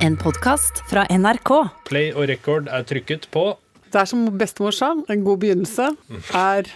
En 0.00 0.16
podkast 0.16 0.82
fra 0.90 1.04
NRK. 1.10 1.50
Play 1.88 2.10
og 2.16 2.26
record 2.30 2.68
er 2.72 2.84
trykket 2.88 3.28
på. 3.34 3.44
Det 3.90 4.00
er 4.04 4.08
som 4.08 4.26
bestemor 4.38 4.74
sa, 4.74 4.92
en 5.10 5.24
god 5.26 5.40
begynnelse 5.42 5.88
er 6.36 6.68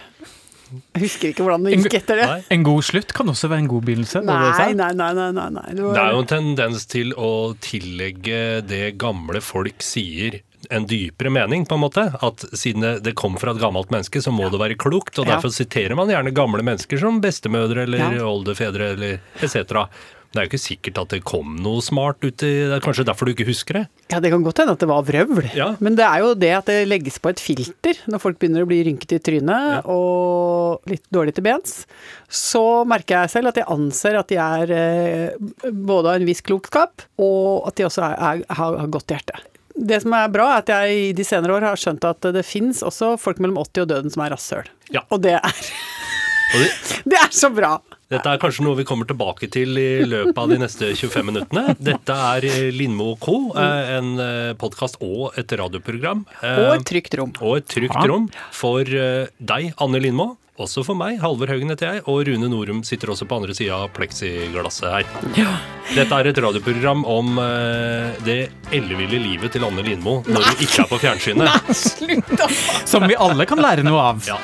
Jeg 0.95 1.03
husker 1.05 1.29
ikke 1.29 1.45
hvordan 1.45 1.67
det 1.67 1.75
gikk 1.77 1.93
etter 2.01 2.17
det. 2.19 2.25
Nei. 2.27 2.39
En 2.55 2.63
god 2.65 2.83
slutt 2.87 3.13
kan 3.15 3.29
også 3.31 3.47
være 3.51 3.63
en 3.63 3.69
god 3.71 3.85
begynnelse. 3.85 4.21
Nei, 4.25 4.73
nei, 4.73 4.89
nei. 4.97 5.11
nei, 5.13 5.29
nei, 5.31 5.49
nei. 5.59 5.65
Det 5.77 5.83
var- 5.85 5.93
Det 5.93 6.01
er 6.03 6.11
jo 6.11 6.19
en 6.23 6.31
tendens 6.31 6.85
til 6.89 7.13
å 7.13 7.55
tillegge 7.61 8.65
det 8.67 8.97
gamle 8.97 9.41
folk 9.41 9.81
sier 9.81 10.41
en 10.71 10.87
dypere 10.87 11.29
mening, 11.31 11.65
på 11.67 11.75
en 11.75 11.81
måte. 11.81 12.07
At 12.23 12.37
siden 12.57 12.81
det, 13.03 13.13
kom 13.15 13.37
fra 13.37 13.51
et 13.51 13.59
gammelt 13.61 13.89
menneske, 13.91 14.17
så 14.19 14.33
må 14.33 14.49
det 14.49 14.59
være 14.59 14.75
klokt. 14.75 15.19
Og 15.19 15.27
Ja. 15.27 15.35
derfor 15.37 15.49
siterer 15.53 15.95
man 15.95 16.07
gjerne 16.09 16.33
gamle 16.33 16.63
mennesker 16.63 16.99
som 16.99 17.21
bestemødre 17.21 17.83
eller 17.83 17.97
Ja. 17.99 18.23
oldefedre 18.25 18.93
eller 18.97 19.19
etc. 19.41 19.87
Det 20.35 20.41
er 20.41 20.47
jo 20.49 20.51
ikke 20.51 20.59
sikkert 20.65 20.97
at 20.99 21.13
det 21.15 21.21
kom 21.23 21.53
noe 21.63 21.79
smart 21.83 22.19
ut 22.25 22.43
i 22.43 22.49
Det 22.67 22.75
er 22.75 22.83
kanskje 22.83 23.05
derfor 23.07 23.29
du 23.29 23.31
ikke 23.31 23.47
husker 23.47 23.77
det. 23.79 23.83
Ja, 24.11 24.19
Det 24.19 24.31
kan 24.33 24.43
godt 24.43 24.59
hende 24.59 24.75
at 24.75 24.81
det 24.83 24.89
var 24.89 25.05
vrøvl, 25.07 25.47
Ja. 25.55 25.69
men 25.79 25.95
det 25.95 26.03
er 26.03 26.19
jo 26.25 26.33
det 26.35 26.51
at 26.57 26.67
det 26.67 26.87
legges 26.89 27.17
på 27.23 27.31
et 27.31 27.39
filter 27.39 27.95
når 28.11 28.19
folk 28.19 28.39
begynner 28.41 28.65
å 28.65 28.69
bli 28.69 28.81
rynket 28.83 29.15
i 29.15 29.21
trynet 29.23 29.87
og 29.87 30.83
litt 30.91 31.05
dårlig 31.13 31.35
til 31.37 31.45
bens. 31.47 31.85
Så 32.27 32.83
merker 32.83 33.23
jeg 33.23 33.33
selv 33.37 33.53
at 33.53 33.61
jeg 33.61 33.69
anser 33.71 34.19
at 34.19 34.27
de 34.27 34.37
er 34.41 34.75
eh, 34.75 35.71
både 35.71 36.11
av 36.11 36.19
en 36.19 36.27
viss 36.27 36.43
klokskap, 36.45 37.07
og 37.17 37.67
at 37.69 37.79
de 37.79 37.87
også 37.87 38.03
er, 38.03 38.15
er, 38.19 38.45
har, 38.59 38.79
godt 38.91 39.15
hjerte. 39.15 39.39
Det 39.75 40.01
som 40.03 40.13
er 40.15 40.31
bra, 40.31 40.51
er 40.53 40.63
at 40.63 40.71
jeg 40.71 41.01
i 41.09 41.11
de 41.15 41.23
senere 41.27 41.55
år 41.57 41.69
har 41.71 41.79
skjønt 41.79 42.03
at 42.07 42.27
det 42.35 42.45
fins 42.47 42.83
også 42.83 43.15
folk 43.19 43.39
mellom 43.43 43.59
80 43.63 43.85
og 43.85 43.91
døden 43.91 44.11
som 44.13 44.23
er 44.25 44.35
rasshøl. 44.35 44.69
Ja. 44.91 45.03
Og 45.09 45.23
det 45.23 45.37
er, 45.39 45.65
det, 46.55 46.69
det 47.11 47.21
er 47.23 47.31
så 47.35 47.51
bra! 47.55 47.77
Dette 48.11 48.29
er 48.35 48.37
kanskje 48.41 48.61
noe 48.67 48.77
vi 48.77 48.85
kommer 48.85 49.07
tilbake 49.09 49.47
til 49.49 49.73
i 49.81 50.05
løpet 50.05 50.37
av 50.37 50.51
de 50.53 50.59
neste 50.61 50.91
25 50.93 51.25
minuttene. 51.25 51.73
Dette 51.81 52.13
er 52.35 52.45
eh, 52.45 52.69
Lindmo 52.75 53.15
Co., 53.17 53.37
eh, 53.57 53.95
en 53.97 54.11
podkast 54.61 54.99
og 55.01 55.33
et 55.41 55.49
radioprogram. 55.57 56.21
Eh, 56.41 56.59
Og 56.67 56.73
et 56.77 56.85
trygt 56.85 57.17
rom. 57.17 57.33
Og 57.41 57.57
et 57.63 57.69
trygt 57.71 57.97
rom 58.11 58.29
for 58.53 58.85
eh, 58.85 59.25
deg, 59.41 59.71
Anne 59.81 60.01
Lindmo. 60.03 60.35
Også 60.55 60.85
for 60.87 60.95
meg, 60.95 61.17
Halvor 61.19 61.49
Haugen 61.51 61.67
heter 61.73 61.89
jeg, 61.97 62.03
og 62.07 62.21
Rune 62.29 62.47
Norum 62.47 62.77
sitter 62.87 63.09
også 63.11 63.25
på 63.27 63.35
andre 63.41 63.51
sida 63.57 63.75
av 63.75 63.89
pleksiglasset 63.97 64.87
her. 64.87 65.09
Dette 65.97 66.15
er 66.21 66.29
et 66.31 66.39
radioprogram 66.45 67.01
om 67.11 67.33
eh, 67.43 68.13
det 68.23 68.37
elleville 68.71 69.19
livet 69.25 69.51
til 69.57 69.65
Anne 69.67 69.83
Lindmo 69.83 70.21
når 70.29 70.47
hun 70.47 70.63
ikke 70.63 70.85
er 70.85 70.89
på 70.93 71.01
fjernsynet. 71.03 71.43
Nei, 71.49 71.75
Slutt, 71.75 72.31
da! 72.39 72.47
Som 72.87 73.03
vi 73.11 73.19
alle 73.19 73.49
kan 73.51 73.59
lære 73.65 73.83
noe 73.83 74.07
av. 74.13 74.23
Ja. 74.31 74.39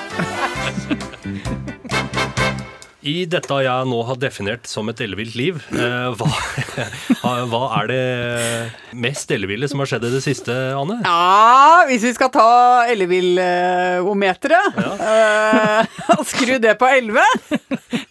I 3.02 3.24
dette 3.26 3.56
jeg 3.66 3.88
nå 3.90 4.00
har 4.06 4.18
definert 4.22 4.68
som 4.70 4.90
et 4.92 5.00
ellevilt 5.02 5.34
liv, 5.38 5.58
eh, 5.74 6.14
hva, 6.20 7.32
hva 7.50 7.62
er 7.80 7.90
det 7.90 8.04
mest 8.94 9.32
elleville 9.34 9.66
som 9.72 9.82
har 9.82 9.90
skjedd 9.90 10.06
i 10.06 10.12
det 10.14 10.22
siste, 10.22 10.54
Anne? 10.78 11.00
Ja, 11.02 11.88
hvis 11.90 12.06
vi 12.06 12.14
skal 12.14 12.30
ta 12.34 12.52
ellevillometeret 12.92 14.78
ja. 14.78 14.94
eh, 15.10 16.00
og 16.14 16.24
skru 16.30 16.60
det 16.62 16.76
på 16.78 16.92
11, 16.92 17.18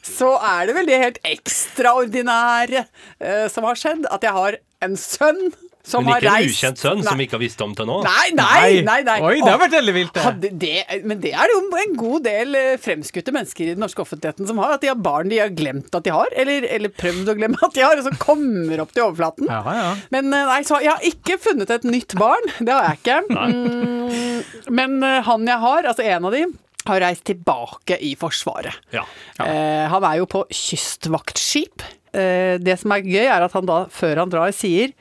så 0.02 0.34
er 0.56 0.66
det 0.66 0.76
vel 0.80 0.90
det 0.90 1.02
helt 1.04 1.22
ekstraordinære 1.36 2.82
eh, 2.82 3.46
som 3.52 3.70
har 3.70 3.78
skjedd. 3.78 4.10
At 4.10 4.26
jeg 4.26 4.34
har 4.34 4.58
en 4.82 4.98
sønn 4.98 5.52
som 5.86 6.04
Men 6.04 6.12
har 6.12 6.24
ikke 6.24 6.32
en 6.36 6.50
ukjent 6.52 6.80
sønn 6.80 7.02
som 7.04 7.16
vi 7.16 7.24
ikke 7.24 7.38
har 7.38 7.42
visst 7.42 7.62
om 7.64 7.72
til 7.76 7.88
nå? 7.88 7.96
Nei, 8.04 8.26
nei, 8.36 8.82
nei. 8.84 8.98
nei. 9.06 9.16
Oi, 9.24 9.36
det 9.40 9.48
har 9.48 9.60
vært 9.62 9.76
vært 9.78 9.94
vilt, 9.96 10.18
det. 10.42 10.50
det. 10.60 11.00
Men 11.08 11.20
det 11.22 11.32
er 11.32 11.48
det 11.48 11.56
jo 11.56 11.82
en 11.82 11.96
god 11.98 12.24
del 12.26 12.58
eh, 12.58 12.72
fremskutte 12.80 13.34
mennesker 13.34 13.64
i 13.64 13.74
den 13.74 13.82
norske 13.82 14.04
offentligheten 14.04 14.48
som 14.50 14.60
har. 14.62 14.76
At 14.76 14.84
de 14.84 14.90
har 14.92 15.00
barn 15.00 15.32
de 15.32 15.40
har 15.40 15.52
glemt 15.56 15.94
at 15.96 16.06
de 16.06 16.14
har, 16.14 16.32
eller, 16.36 16.66
eller 16.68 16.92
prøvd 16.94 17.32
å 17.32 17.36
glemme 17.38 17.60
at 17.66 17.76
de 17.76 17.84
har, 17.84 18.00
og 18.00 18.06
så 18.06 18.14
kommer 18.20 18.84
opp 18.84 18.94
til 18.96 19.06
overflaten. 19.06 19.50
Ja, 19.50 19.76
ja. 19.80 19.92
Men 20.14 20.32
eh, 20.32 20.48
nei, 20.52 20.60
så 20.68 20.80
jeg 20.84 20.92
har 20.92 21.06
ikke 21.06 21.38
funnet 21.42 21.72
et 21.74 21.86
nytt 21.88 22.16
barn. 22.20 22.50
Det 22.60 22.74
har 22.74 22.90
jeg 22.90 23.00
ikke. 23.00 23.20
Mm, 23.30 24.66
men 24.80 24.98
eh, 25.06 25.20
han 25.26 25.48
jeg 25.48 25.64
har, 25.64 25.88
altså 25.94 26.04
en 26.06 26.28
av 26.28 26.36
de, 26.36 26.44
har 26.88 27.02
reist 27.02 27.26
tilbake 27.28 27.98
i 28.04 28.14
Forsvaret. 28.18 28.76
Ja. 28.94 29.04
Eh, 29.44 29.86
han 29.92 30.06
er 30.06 30.20
jo 30.20 30.28
på 30.30 30.44
kystvaktskip. 30.48 31.84
Eh, 32.16 32.56
det 32.62 32.78
som 32.80 32.94
er 32.94 33.04
gøy, 33.04 33.26
er 33.26 33.44
at 33.44 33.54
han 33.54 33.68
da, 33.68 33.84
før 33.92 34.24
han 34.24 34.32
drar, 34.32 34.54
sier 34.56 34.94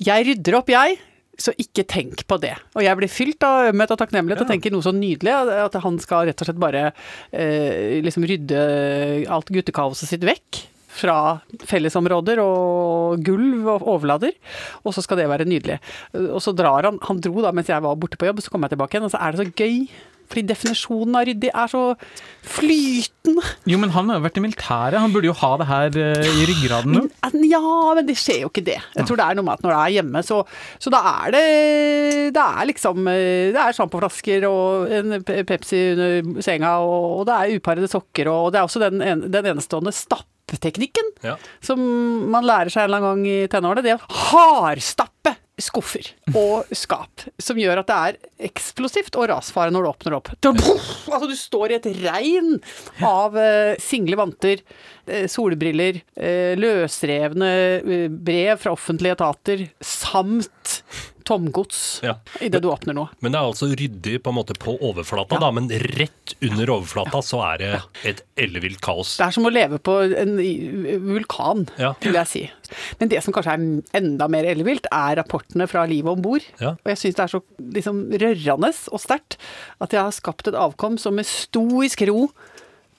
'Jeg 0.00 0.26
rydder 0.26 0.56
opp, 0.56 0.72
jeg'. 0.72 0.98
Så 1.40 1.54
ikke 1.56 1.86
tenk 1.88 2.26
på 2.28 2.36
det. 2.36 2.52
Og 2.76 2.82
jeg 2.84 2.96
blir 2.98 3.08
fylt 3.08 3.44
av 3.46 3.70
ømhet 3.70 3.92
og 3.94 4.00
takknemlighet 4.02 4.42
og 4.44 4.50
tenker 4.50 4.72
noe 4.74 4.84
så 4.84 4.92
nydelig. 4.92 5.32
At 5.32 5.78
han 5.80 5.96
skal 6.02 6.26
rett 6.28 6.42
og 6.42 6.48
slett 6.48 6.60
bare 6.60 6.90
eh, 7.32 7.96
liksom 8.04 8.26
rydde 8.28 8.60
alt 9.24 9.48
guttekaoset 9.48 10.10
sitt 10.10 10.26
vekk. 10.26 10.66
Fra 10.90 11.40
fellesområder 11.64 12.42
og 12.42 13.22
gulv 13.24 13.70
og 13.72 13.88
overlader. 13.88 14.36
Og 14.84 14.92
så 14.92 15.00
skal 15.00 15.22
det 15.22 15.30
være 15.32 15.48
nydelig. 15.48 15.78
Og 16.12 16.42
så 16.44 16.52
drar 16.52 16.84
han 16.90 16.98
Han 17.08 17.22
dro 17.24 17.40
da 17.40 17.54
mens 17.56 17.72
jeg 17.72 17.80
var 17.80 17.96
borte 17.96 18.20
på 18.20 18.28
jobb, 18.28 18.42
så 18.44 18.52
kom 18.52 18.66
jeg 18.66 18.74
tilbake 18.74 18.98
igjen, 18.98 19.08
og 19.08 19.14
så 19.14 19.22
er 19.22 19.32
det 19.32 19.40
så 19.40 19.52
gøy. 19.56 19.88
Fordi 20.30 20.44
definisjonen 20.46 21.16
av 21.18 21.24
ryddig 21.26 21.50
er 21.50 21.70
så 21.72 21.80
flytende. 22.46 23.42
Jo, 23.68 23.78
men 23.82 23.90
han 23.94 24.08
har 24.10 24.20
jo 24.20 24.24
vært 24.24 24.38
i 24.40 24.44
militæret. 24.44 24.98
Han 25.02 25.12
burde 25.14 25.28
jo 25.30 25.34
ha 25.40 25.50
det 25.60 25.66
her 25.68 25.98
eh, 26.00 26.30
i 26.42 26.46
ryggraden 26.48 26.94
nå. 26.96 27.02
Ja, 27.50 27.60
men 27.98 28.06
det 28.08 28.16
skjer 28.20 28.44
jo 28.44 28.50
ikke 28.52 28.64
det. 28.66 28.78
Jeg 28.96 29.06
tror 29.08 29.18
det 29.20 29.26
er 29.26 29.38
noe 29.38 29.46
med 29.48 29.58
at 29.58 29.64
når 29.66 29.74
det 29.74 29.80
er 29.82 29.94
hjemme, 29.98 30.22
så, 30.26 30.40
så 30.82 30.92
da 30.94 31.00
er 31.26 31.34
det 31.34 31.44
Det 32.36 32.42
er 32.46 32.68
liksom 32.70 33.10
eh, 33.10 33.50
Det 33.54 33.60
er 33.64 33.76
sjampoflasker 33.76 34.46
og 34.48 34.90
en 35.00 35.18
Pepsi 35.26 35.80
under 35.94 36.42
senga, 36.46 36.76
og, 36.84 37.20
og 37.20 37.24
det 37.28 37.36
er 37.40 37.56
uparede 37.60 37.90
sokker, 37.90 38.30
og 38.32 38.50
det 38.54 38.60
er 38.62 38.68
også 38.68 38.82
den, 38.86 39.02
en, 39.04 39.26
den 39.32 39.50
enestående 39.54 39.92
stappeteknikken 39.94 41.10
Ja. 41.26 41.34
som 41.64 41.80
man 42.32 42.46
lærer 42.48 42.70
seg 42.72 42.86
en 42.86 42.88
eller 42.90 43.02
annen 43.04 43.24
gang 43.26 43.26
i 43.28 43.48
tenårene. 43.52 43.84
Det 43.84 43.96
å 43.98 44.20
hardstappe 44.30 45.09
skuffer 45.64 46.06
og 46.36 46.70
skap, 46.76 47.24
som 47.40 47.58
gjør 47.60 47.82
at 47.82 47.90
det 47.90 47.98
er 47.98 48.48
eksplosivt 48.50 49.16
og 49.20 49.28
rasfare 49.32 49.72
når 49.74 49.84
du 49.84 49.90
åpner 49.90 50.16
opp. 50.18 50.32
Altså, 51.10 51.26
du 51.30 51.36
står 51.38 51.72
i 51.72 51.78
et 51.78 51.88
regn 52.04 52.56
av 53.06 53.36
eh, 53.38 53.74
single 53.82 54.18
vanter, 54.20 54.62
eh, 55.06 55.26
solbriller, 55.30 56.00
eh, 56.16 56.52
løsrevne 56.60 57.50
brev 58.10 58.60
fra 58.62 58.74
offentlige 58.76 59.18
etater, 59.18 59.66
samt 59.84 60.80
tomgods 61.30 62.00
Ja. 62.04 62.16
idet 62.42 62.60
du 62.64 62.68
åpner 62.72 62.96
noe. 62.98 63.08
Men 63.22 63.32
det 63.32 63.38
er 63.40 63.46
altså 63.52 63.70
ryddig 63.70 64.18
på 64.24 64.32
en 64.34 64.38
måte 64.40 64.56
på 64.58 64.74
overflata, 64.82 65.38
da, 65.40 65.50
men 65.54 65.70
rett 65.70 66.34
under 66.42 66.72
overflata 66.76 67.22
så 67.24 67.40
er 67.52 67.62
det 67.62 67.70
et 68.10 68.22
ellevilt 68.40 68.80
kaos. 68.84 69.14
Det 69.20 69.28
er 69.28 69.36
som 69.38 69.46
å 69.46 69.52
leve 69.54 69.78
på 69.78 69.94
en 70.10 70.36
vulkan, 71.06 71.68
Ja. 71.78 71.92
vil 72.02 72.18
jeg 72.18 72.26
si. 72.30 72.42
Men 73.00 73.08
det 73.10 73.22
som 73.24 73.32
kanskje 73.34 73.54
er 73.54 74.00
enda 74.00 74.28
mer 74.30 74.44
ellevilt, 74.44 74.86
er 74.92 75.16
rapportene 75.22 75.66
fra 75.70 75.86
livet 75.86 76.10
om 76.12 76.22
bord. 76.22 76.42
Ja. 76.60 76.74
Og 76.78 76.90
jeg 76.92 76.98
syns 77.00 77.16
det 77.18 77.24
er 77.24 77.32
så 77.38 77.42
liksom, 77.60 78.02
rørende 78.20 78.70
og 78.92 79.00
sterkt 79.02 79.36
at 79.80 79.90
jeg 79.94 80.02
har 80.02 80.12
skapt 80.14 80.48
et 80.50 80.54
avkom 80.58 80.98
som 80.98 81.14
med 81.18 81.26
stoisk 81.26 82.02
ro 82.10 82.28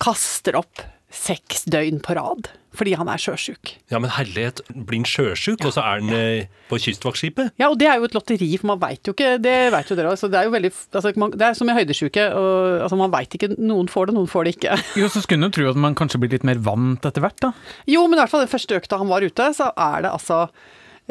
kaster 0.02 0.56
opp 0.59 0.81
seks 1.12 1.66
døgn 1.68 2.00
på 2.03 2.16
rad. 2.16 2.50
Fordi 2.72 2.94
han 2.96 3.09
er 3.12 3.20
sjøsjuk. 3.20 3.74
Ja, 3.92 4.00
men 4.00 4.14
herlighet, 4.16 4.62
blir 4.72 5.02
han 5.02 5.08
sjøsjuk, 5.09 5.59
og 5.68 5.74
så 5.76 5.84
er 5.84 6.00
han 6.00 6.12
ja. 6.12 6.46
på 6.70 6.80
kystvaktskipet? 6.80 7.52
Ja, 7.59 7.68
og 7.68 7.76
det 7.82 7.90
er 7.92 8.00
jo 8.00 8.08
et 8.08 8.16
lotteri, 8.16 8.48
for 8.62 8.72
man 8.72 8.80
veit 8.82 9.08
jo 9.08 9.16
ikke 9.16 9.34
Det 9.44 9.56
vet 9.74 9.92
jo 9.92 9.98
dere 10.00 10.14
også. 10.14 10.30
Det 10.32 10.40
er 10.40 10.48
jo 10.48 10.54
veldig 10.56 10.72
altså, 10.72 11.12
man, 11.20 11.36
Det 11.36 11.48
er 11.48 11.58
som 11.59 11.72
i 11.72 11.76
høydesjuke. 11.76 12.28
Og, 12.40 12.78
altså, 12.86 13.00
man 13.02 13.12
veit 13.14 13.36
ikke 13.36 13.52
Noen 13.58 13.92
får 13.92 14.09
det, 14.09 14.16
noen 14.16 14.32
får 14.32 14.48
det 14.48 14.56
ikke. 14.56 14.78
Jo, 15.02 15.09
så 15.12 15.24
skulle 15.24 15.42
en 15.42 15.50
jo 15.50 15.56
tro 15.58 15.68
at 15.72 15.82
man 15.84 15.98
kanskje 16.00 16.22
blir 16.24 16.32
litt 16.38 16.48
mer 16.48 16.62
vant 16.64 17.08
etter 17.08 17.24
hvert, 17.24 17.40
da. 17.44 17.52
Jo, 17.90 18.06
men 18.08 18.20
i 18.20 18.24
hvert 18.24 18.32
fall 18.32 18.46
den 18.46 18.54
første 18.54 18.80
økta 18.80 19.02
han 19.02 19.12
var 19.12 19.26
ute, 19.26 19.52
så 19.58 19.72
er 19.76 20.06
det 20.06 20.14
altså 20.16 20.46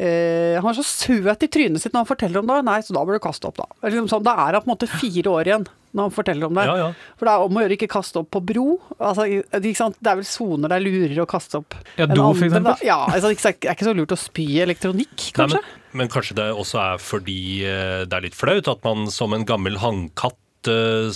eh, 0.01 0.57
Han 0.61 0.71
er 0.73 0.79
så 0.81 0.87
søt 0.87 1.45
i 1.47 1.51
trynet 1.53 1.83
sitt 1.83 1.93
når 1.95 2.05
han 2.05 2.11
forteller 2.11 2.41
om 2.41 2.49
det. 2.51 2.57
Nei, 2.67 2.79
så 2.87 2.97
da 2.97 3.05
bør 3.07 3.19
du 3.19 3.25
kaste 3.25 3.51
opp, 3.51 3.61
da. 3.61 3.69
Liksom 3.85 4.09
sånn, 4.11 4.25
da 4.27 4.37
er 4.47 4.57
han 4.57 4.65
på 4.65 4.71
en 4.71 4.75
måte 4.75 4.91
fire 4.91 5.37
år 5.37 5.53
igjen 5.53 5.69
når 5.91 6.07
han 6.07 6.15
forteller 6.15 6.47
om 6.47 6.59
det. 6.59 6.65
Ja, 6.69 6.75
ja. 6.79 7.15
For 7.19 7.27
det 7.27 7.33
er 7.33 7.45
om 7.47 7.57
å 7.59 7.63
gjøre 7.65 7.77
ikke 7.77 7.91
kaste 7.91 8.21
opp 8.23 8.29
på 8.35 8.43
bro. 8.53 8.67
Altså? 8.99 9.27
Det 9.51 9.73
er 9.75 10.21
vel 10.21 10.27
soner 10.29 10.71
der 10.71 10.85
lurer 10.85 11.23
å 11.25 11.27
kaste 11.31 11.59
opp. 11.59 11.75
Ja, 11.97 12.07
enn 12.07 12.15
do, 12.15 12.29
for 12.39 12.47
andre, 12.47 12.63
da. 12.69 12.77
Ja, 12.87 13.01
altså, 13.09 13.33
det 13.33 13.55
er 13.67 13.75
ikke 13.75 13.89
så 13.89 13.97
lurt 13.99 14.15
å 14.15 14.21
spy 14.21 14.47
i 14.59 14.61
elektronikk, 14.67 15.31
Nei, 15.41 15.49
men, 15.57 15.73
men 16.03 16.13
kanskje 16.13 16.39
det 16.39 16.47
også 16.55 16.79
er 16.85 17.03
fordi 17.03 17.41
eh, 17.67 18.05
det 18.07 18.21
er 18.21 18.29
litt 18.29 18.39
flaut 18.39 18.71
at 18.71 18.87
man 18.87 19.11
som 19.11 19.35
en 19.35 19.47
gammel 19.49 19.81
hannkatt 19.83 20.39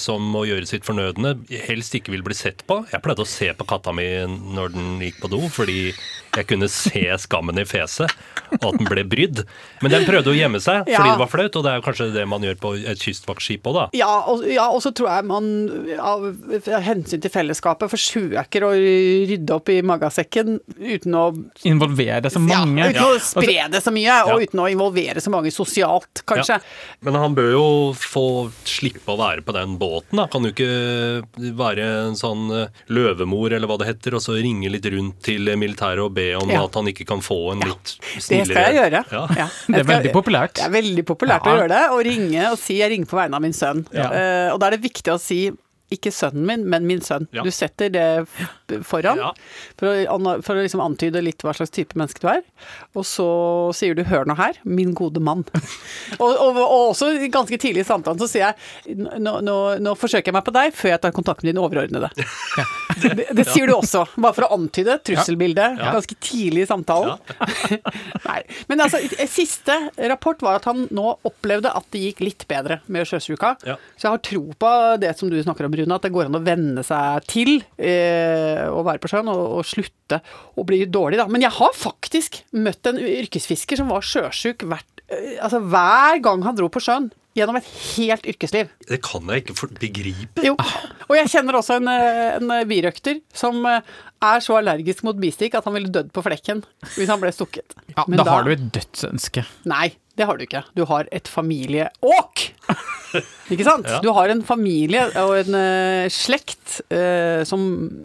som 0.01 0.23
må 0.33 0.45
gjøre 0.49 0.67
sitt 0.67 0.85
fornødne, 0.87 1.35
helst 1.67 1.95
ikke 1.95 2.11
vil 2.15 2.23
bli 2.23 2.35
sett 2.35 2.63
på. 2.67 2.81
Jeg 2.93 3.03
pleide 3.05 3.25
å 3.25 3.29
se 3.29 3.51
på 3.55 3.67
katta 3.69 3.93
mi 3.93 4.07
når 4.55 4.73
den 4.73 5.01
gikk 5.05 5.21
på 5.21 5.31
do, 5.33 5.41
fordi 5.53 5.93
jeg 6.35 6.47
kunne 6.51 6.67
se 6.73 7.05
skammen 7.23 7.59
i 7.61 7.65
fjeset, 7.69 8.11
og 8.59 8.65
at 8.73 8.79
den 8.81 8.89
ble 8.89 9.05
brydd. 9.07 9.45
Men 9.85 9.93
den 9.93 10.07
prøvde 10.09 10.33
å 10.33 10.35
gjemme 10.35 10.59
seg 10.61 10.89
Ja. 10.89 10.99
fordi 10.99 11.11
det 11.13 11.21
var 11.21 11.31
flaut, 11.31 11.57
og 11.57 11.63
det 11.65 11.71
er 11.71 11.77
jo 11.79 11.85
kanskje 11.87 12.13
det 12.15 12.25
man 12.29 12.43
gjør 12.43 12.57
på 12.59 12.73
et 12.91 12.99
kystvaktskip 12.99 13.63
òg, 13.71 13.75
da. 13.75 13.85
Ja, 13.95 14.11
og, 14.33 14.43
ja, 14.51 14.67
og 14.71 14.83
så 14.83 14.91
tror 14.95 15.11
jeg 15.15 15.25
man 15.29 15.47
av 16.01 16.27
hensyn 16.83 17.23
til 17.23 17.31
fellesskapet 17.31 17.91
forsøker 17.93 18.67
å 18.67 18.73
rydde 18.75 19.55
opp 19.55 19.69
i 19.71 19.81
magasekken 19.83 20.59
uten 20.81 21.15
å 21.15 21.25
Involvere 21.65 22.31
så 22.33 22.41
mange. 22.43 22.83
Ja, 22.83 22.91
uten 22.91 23.15
å 23.15 23.21
spre 23.23 23.69
det 23.71 23.83
så 23.85 23.93
mye, 23.95 24.19
og 24.27 24.41
Ja. 24.41 24.47
uten 24.47 24.61
å 24.61 24.69
involvere 24.71 25.21
så 25.23 25.31
mange 25.31 25.53
sosialt, 25.55 26.25
kanskje. 26.27 26.61
Men 27.03 27.15
han 27.15 27.35
bør 27.35 27.51
jo 27.53 27.67
få 27.95 28.51
slippe 28.65 29.07
å 29.15 29.19
være 29.19 29.34
være 29.35 29.45
på 29.45 29.53
den 29.57 29.77
båten. 29.79 30.17
Da. 30.23 30.27
Kan 30.33 30.43
du 30.47 30.51
ikke 30.53 30.69
være 31.59 31.87
en 32.09 32.17
sånn 32.19 32.47
eh, 32.55 32.83
løvemor, 32.95 33.53
eller 33.57 33.69
hva 33.71 33.79
det 33.81 33.89
heter, 33.93 34.17
og 34.19 34.23
så 34.25 34.37
ringe 34.39 34.71
litt 34.73 34.87
rundt 34.95 35.21
til 35.27 35.51
militæret 35.61 36.03
og 36.05 36.15
be 36.17 36.31
om 36.39 36.51
Ja. 36.51 36.65
at 36.65 36.75
han 36.79 36.87
ikke 36.91 37.07
kan 37.07 37.21
få 37.25 37.53
en 37.53 37.65
litt 37.67 37.97
Det 38.15 38.45
skal 38.47 38.71
jeg 38.71 38.79
gjøre. 38.81 39.05
Ja. 39.11 39.25
Ja. 39.37 39.49
Det 39.75 39.81
er 39.83 39.89
veldig 39.91 40.13
populært. 40.15 40.55
Det 40.61 40.65
er 40.69 40.75
veldig 40.75 41.05
populært 41.09 41.45
Ja. 41.45 41.53
å 41.53 41.59
gjøre 41.59 41.73
det, 41.75 41.85
å 41.91 41.99
ringe 42.05 42.51
og 42.53 42.59
si 42.59 42.79
'jeg 42.79 42.91
ringer 42.91 43.07
på 43.11 43.17
vegne 43.19 43.35
av 43.35 43.43
min 43.43 43.53
sønn'. 43.53 43.87
Ja. 43.93 44.09
Eh, 44.13 44.53
og 44.53 44.61
da 44.61 44.67
er 44.67 44.71
det 44.77 44.83
viktig 44.83 45.13
å 45.13 45.19
si 45.21 45.51
ikke 45.93 46.11
sønnen 46.15 46.47
min, 46.49 46.63
men 46.71 46.87
min 46.89 47.01
sønn. 47.05 47.27
Ja. 47.35 47.43
Du 47.45 47.51
setter 47.55 47.91
det 47.93 48.27
foran 48.89 49.19
Ja. 49.21 49.33
for 49.79 49.91
å, 49.93 50.33
for 50.43 50.57
å 50.57 50.63
liksom 50.65 50.81
antyde 50.81 51.21
litt 51.23 51.43
hva 51.45 51.53
slags 51.55 51.71
type 51.71 51.95
menneske 51.99 52.21
du 52.25 52.29
er. 52.33 52.43
Og 52.97 53.05
så 53.05 53.27
sier 53.77 53.95
du 53.95 54.03
'hør 54.05 54.25
nå 54.27 54.35
her, 54.37 54.55
min 54.65 54.95
gode 54.95 55.21
mann'. 55.21 55.45
og, 56.23 56.31
og, 56.33 56.57
og 56.57 56.95
også 56.95 57.13
ganske 57.31 57.59
tidlig 57.61 57.85
i 57.85 57.89
samtalen 57.89 58.19
så 58.19 58.29
sier 58.31 58.55
jeg 58.55 58.97
'nå, 58.97 59.41
nå, 59.45 59.57
nå 59.85 59.95
forsøker 59.95 60.33
jeg 60.33 60.37
meg 60.39 60.45
på 60.49 60.55
deg 60.57 60.73
før 60.75 60.95
jeg 60.95 61.01
tar 61.05 61.13
kontakt 61.13 61.45
med 61.45 61.55
din 61.55 61.63
overordnede'. 61.63 62.11
det, 63.05 63.29
det 63.37 63.47
sier 63.53 63.67
du 63.69 63.75
også, 63.77 64.07
bare 64.17 64.35
for 64.35 64.49
å 64.49 64.55
antyde 64.57 64.97
trusselbildet 65.05 65.79
ganske 65.79 66.17
tidlig 66.21 66.65
i 66.65 66.71
samtalen. 66.71 67.19
Nei, 68.29 68.41
men 68.69 68.81
altså, 68.81 68.99
siste 69.29 69.77
rapport 70.11 70.41
var 70.43 70.61
at 70.61 70.65
han 70.71 70.87
nå 70.95 71.07
opplevde 71.27 71.71
at 71.75 71.87
det 71.95 72.03
gikk 72.09 72.25
litt 72.25 72.47
bedre 72.51 72.81
med 72.87 73.07
sjøsyka. 73.09 73.55
Så 73.63 74.07
jeg 74.07 74.11
har 74.11 74.23
tro 74.25 74.45
på 74.59 74.73
det 75.03 75.13
som 75.19 75.31
du 75.31 75.37
snakker 75.43 75.67
om, 75.69 75.74
Rune, 75.79 75.97
at 75.97 76.07
det 76.07 76.13
går 76.15 76.29
an 76.31 76.39
å 76.39 76.45
venne 76.45 76.85
seg 76.87 77.27
til 77.31 77.53
eh, 77.79 78.65
å 78.69 78.85
være 78.87 79.03
på 79.03 79.11
sjøen 79.13 79.31
og, 79.33 79.43
og 79.59 79.69
slutte 79.69 80.21
å 80.59 80.65
bli 80.67 80.83
dårlig, 80.87 81.21
da. 81.21 81.29
Men 81.31 81.45
jeg 81.47 81.55
har 81.59 81.77
faktisk 81.77 82.43
møtt 82.57 82.91
en 82.91 83.01
yrkesfisker 83.01 83.81
som 83.81 83.93
var 83.93 84.07
sjøsjuk 84.07 84.67
hvert, 84.71 85.05
eh, 85.09 85.37
altså, 85.41 85.63
hver 85.63 86.23
gang 86.25 86.45
han 86.47 86.59
dro 86.59 86.71
på 86.73 86.83
sjøen. 86.85 87.11
Gjennom 87.35 87.57
et 87.59 87.67
helt 87.67 88.27
yrkesliv. 88.31 88.69
Det 88.87 89.01
kan 89.03 89.27
jeg 89.33 89.43
ikke 89.43 89.67
begripe. 89.81 90.45
Jo. 90.47 90.53
Og 91.09 91.17
jeg 91.19 91.31
kjenner 91.35 91.59
også 91.61 91.79
en, 91.81 91.89
eh, 91.93 92.37
en 92.39 92.55
birøkter 92.71 93.21
som 93.37 93.61
eh, 93.71 93.81
er 94.25 94.45
så 94.45 94.57
allergisk 94.61 95.05
mot 95.05 95.19
bistikk 95.21 95.59
at 95.59 95.67
han 95.69 95.77
ville 95.77 95.93
dødd 95.93 96.13
på 96.15 96.23
flekken 96.25 96.63
hvis 96.95 97.11
han 97.13 97.21
ble 97.23 97.33
stukket. 97.35 97.77
Ja, 97.97 98.07
Men 98.09 98.23
da 98.23 98.29
har 98.31 98.47
du 98.47 98.55
et 98.55 98.71
dødsønske. 98.75 99.45
Nei, 99.69 99.93
det 100.17 100.29
har 100.29 100.39
du 100.39 100.45
ikke. 100.47 100.63
Du 100.79 100.85
har 100.89 101.09
et 101.13 101.29
familieåk! 101.29 102.51
Ikke 103.53 103.67
sant? 103.67 103.87
Ja. 103.95 103.99
Du 104.03 104.09
har 104.17 104.31
en 104.33 104.41
familie 104.47 105.05
og 105.21 105.35
en 105.37 105.55
uh, 105.55 106.07
slekt 106.11 106.81
uh, 106.91 107.45
som 107.47 107.61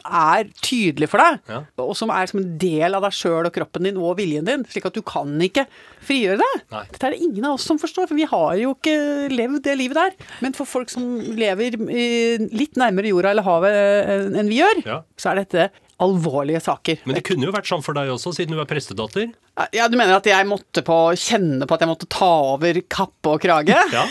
er 0.06 0.50
tydelig 0.62 1.07
for 1.10 1.22
deg, 1.24 1.40
Ja. 1.50 1.62
og 1.81 1.96
som 1.98 2.12
er 2.13 2.28
som 2.30 2.42
en 2.42 2.51
del 2.62 2.94
av 2.98 3.06
deg 3.07 3.16
sjøl 3.16 3.48
og 3.48 3.54
kroppen 3.56 3.88
din 3.88 3.98
og 3.98 4.18
viljen 4.19 4.46
din, 4.46 4.66
slik 4.69 4.86
at 4.90 4.98
du 4.98 5.01
kan 5.07 5.31
ikke 5.42 5.63
frigjøre 6.06 6.38
deg. 6.44 6.66
Nei. 6.75 6.84
Dette 6.92 7.07
er 7.10 7.16
det 7.16 7.24
ingen 7.25 7.48
av 7.48 7.56
oss 7.57 7.66
som 7.69 7.80
forstår, 7.81 8.10
for 8.12 8.19
vi 8.19 8.28
har 8.30 8.60
jo 8.60 8.75
ikke 8.75 9.30
levd 9.34 9.63
det 9.66 9.78
livet 9.80 9.98
der. 9.98 10.13
Men 10.44 10.54
for 10.57 10.69
folk 10.69 10.92
som 10.94 11.07
lever 11.40 11.80
uh, 11.80 12.46
litt 12.51 12.75
nærmere 12.78 12.88
jorda 12.97 13.30
eller 13.31 13.44
havet 13.45 13.75
eh, 13.75 14.39
enn 14.39 14.50
vi 14.50 14.59
gjør, 14.62 14.81
Ja. 14.86 14.97
så 15.18 15.31
er 15.31 15.36
dette 15.44 15.69
alvorlige 16.00 16.62
saker. 16.63 17.01
Men 17.06 17.15
det 17.15 17.24
kunne 17.27 17.44
jo 17.45 17.51
vært 17.51 17.68
sånn 17.68 17.83
for 17.83 17.94
deg 17.94 18.07
også, 18.09 18.31
siden 18.33 18.56
du 18.56 18.62
er 18.62 18.65
prestedatter. 18.65 19.33
Ja, 19.75 19.88
Du 19.91 19.97
mener 20.00 20.15
at 20.15 20.25
jeg 20.25 20.47
måtte 20.47 20.81
på, 20.88 20.97
kjenne 21.19 21.68
på 21.68 21.75
at 21.75 21.81
jeg 21.83 21.89
måtte 21.91 22.07
ta 22.07 22.30
over 22.56 22.74
kappe 22.88 23.33
og 23.36 23.41
krage? 23.44 23.75
Ja. 23.91 24.06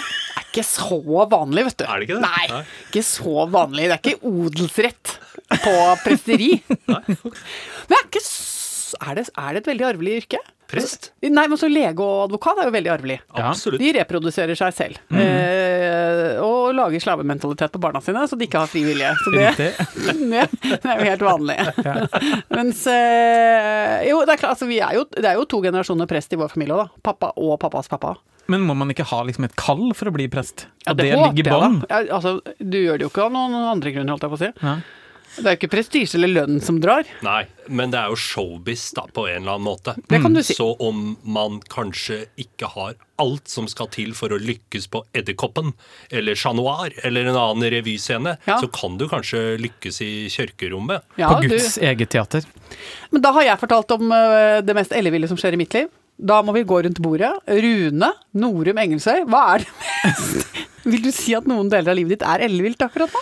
Det 0.49 0.61
er 0.61 0.63
ikke 0.63 0.65
så 0.65 1.27
vanlig, 1.29 1.65
vet 1.67 1.77
du. 1.79 1.85
Er 1.85 1.99
det 2.01 2.07
ikke 2.09 2.17
det? 2.19 2.23
Nei, 2.25 2.45
Nei. 2.49 2.61
ikke 2.89 3.03
så 3.05 3.47
vanlig. 3.53 3.89
Det 3.89 3.97
er 3.97 4.01
ikke 4.01 4.31
odelsrett 4.31 5.17
på 5.65 5.75
presteri. 6.05 6.51
Men 6.89 7.97
er, 7.99 8.07
ikke, 8.07 8.23
er, 8.23 9.19
det, 9.19 9.25
er 9.29 9.51
det 9.57 9.61
et 9.63 9.69
veldig 9.73 9.87
arvelig 9.91 10.15
yrke? 10.23 10.41
Prest? 10.69 11.11
Nei, 11.25 11.47
men 11.49 11.57
så 11.57 11.69
lege 11.73 12.05
og 12.05 12.27
advokat 12.27 12.59
er 12.61 12.67
jo 12.69 12.73
veldig 12.75 12.91
arvelig. 12.93 13.15
Ja. 13.33 13.47
Absolutt. 13.55 13.81
De 13.81 13.93
reproduserer 13.97 14.59
seg 14.59 14.75
selv. 14.77 14.99
Eh, 15.17 16.35
og 16.69 16.77
lager 16.79 17.03
slavementalitet 17.03 17.75
på 17.75 17.81
barna 17.83 18.03
sine, 18.05 18.23
så 18.29 18.39
de 18.39 18.47
ikke 18.49 18.63
har 18.63 18.71
fri 18.71 18.85
vilje. 18.87 19.11
Så 19.25 19.33
det, 19.35 19.49
det, 19.59 19.71
det 20.71 20.79
er 20.79 21.03
jo 21.03 21.11
helt 21.11 21.27
vanlig. 21.27 21.59
Mens 22.57 22.85
eh, 22.93 24.09
Jo, 24.09 24.23
det 24.25 24.37
er 24.37 24.41
klart, 24.41 24.57
altså, 24.57 24.69
vi 24.71 24.81
er 24.85 25.01
jo, 25.01 25.05
det 25.17 25.27
er 25.27 25.39
jo 25.41 25.47
to 25.49 25.63
generasjoner 25.65 26.11
prest 26.11 26.35
i 26.35 26.41
vår 26.41 26.53
familie 26.53 26.77
òg, 26.77 26.87
da. 26.87 27.05
Pappa 27.11 27.33
og 27.37 27.59
pappas 27.63 27.91
pappa. 27.91 28.17
Men 28.49 28.63
må 28.65 28.73
man 28.79 28.89
ikke 28.93 29.05
ha 29.11 29.21
liksom 29.29 29.45
et 29.45 29.57
kall 29.61 29.91
for 29.97 30.09
å 30.09 30.15
bli 30.15 30.25
prest? 30.33 30.69
Ja, 30.87 30.95
det, 30.97 31.11
det, 31.11 31.19
ligger 31.21 31.51
i 31.51 31.53
bånn? 31.53 31.83
Ja, 31.91 32.01
altså, 32.17 32.39
du 32.57 32.79
gjør 32.81 32.97
det 32.97 33.05
jo 33.05 33.11
ikke 33.13 33.27
av 33.27 33.35
noen 33.35 33.59
andre 33.61 33.93
grunner, 33.93 34.15
holdt 34.15 34.25
jeg 34.25 34.33
på 34.33 34.39
å 34.39 34.41
si. 34.41 34.53
Ja. 34.65 34.79
Det 35.37 35.45
er 35.45 35.55
jo 35.55 35.59
ikke 35.61 35.71
prestisje 35.71 36.17
eller 36.19 36.31
lønn 36.33 36.57
som 36.65 36.79
drar. 36.83 37.07
Nei, 37.23 37.43
men 37.69 37.93
det 37.93 37.99
er 38.01 38.09
jo 38.11 38.17
showbiz 38.19 38.89
da, 38.97 39.05
på 39.15 39.27
en 39.29 39.43
eller 39.43 39.53
annen 39.59 39.67
måte. 39.69 39.95
Det 40.11 40.19
kan 40.25 40.35
du 40.35 40.41
si. 40.43 40.57
Så 40.59 40.71
om 40.83 41.13
man 41.23 41.61
kanskje 41.71 42.25
ikke 42.41 42.71
har 42.73 42.97
alt 43.23 43.51
som 43.51 43.69
skal 43.71 43.91
til 43.95 44.15
for 44.19 44.35
å 44.35 44.39
lykkes 44.41 44.89
på 44.91 45.03
Edderkoppen 45.19 45.73
eller 46.15 46.39
Chat 46.39 46.57
Noir 46.59 46.95
eller 47.07 47.29
en 47.31 47.37
annen 47.39 47.71
revyscene, 47.75 48.37
Ja. 48.49 48.59
så 48.63 48.67
kan 48.73 48.97
du 48.99 49.07
kanskje 49.11 49.59
lykkes 49.63 50.01
i 50.07 50.11
kjørkerommet. 50.33 51.03
Ja, 51.21 51.33
På 51.35 51.43
du, 51.43 51.49
Guds 51.55 51.79
eget 51.79 52.11
teater. 52.15 52.45
men 53.11 53.23
da 53.23 53.33
har 53.33 53.43
jeg 53.43 53.59
fortalt 53.63 53.91
om 53.99 54.11
eh, 54.13 54.61
det 54.63 54.75
mest 54.75 54.93
elleville 54.93 55.29
som 55.29 55.37
skjer 55.39 55.55
i 55.55 55.61
mitt 55.61 55.75
liv. 55.75 55.89
Da 56.19 56.41
må 56.43 56.51
vi 56.57 56.65
gå 56.67 56.81
rundt 56.83 56.99
bordet. 56.99 57.31
Rune 57.47 58.09
Norum 58.35 58.79
Engelsøy, 58.83 59.23
hva 59.31 59.55
er 59.55 59.59
det 59.63 59.69
mest 59.79 60.57
Vil 60.89 61.03
du 61.05 61.11
si 61.13 61.35
at 61.37 61.47
noen 61.47 61.69
deler 61.71 61.93
av 61.93 61.99
livet 61.99 62.17
ditt 62.17 62.25
er 62.27 62.43
ellevilt 62.47 62.81
akkurat 62.83 63.13
nå? 63.13 63.21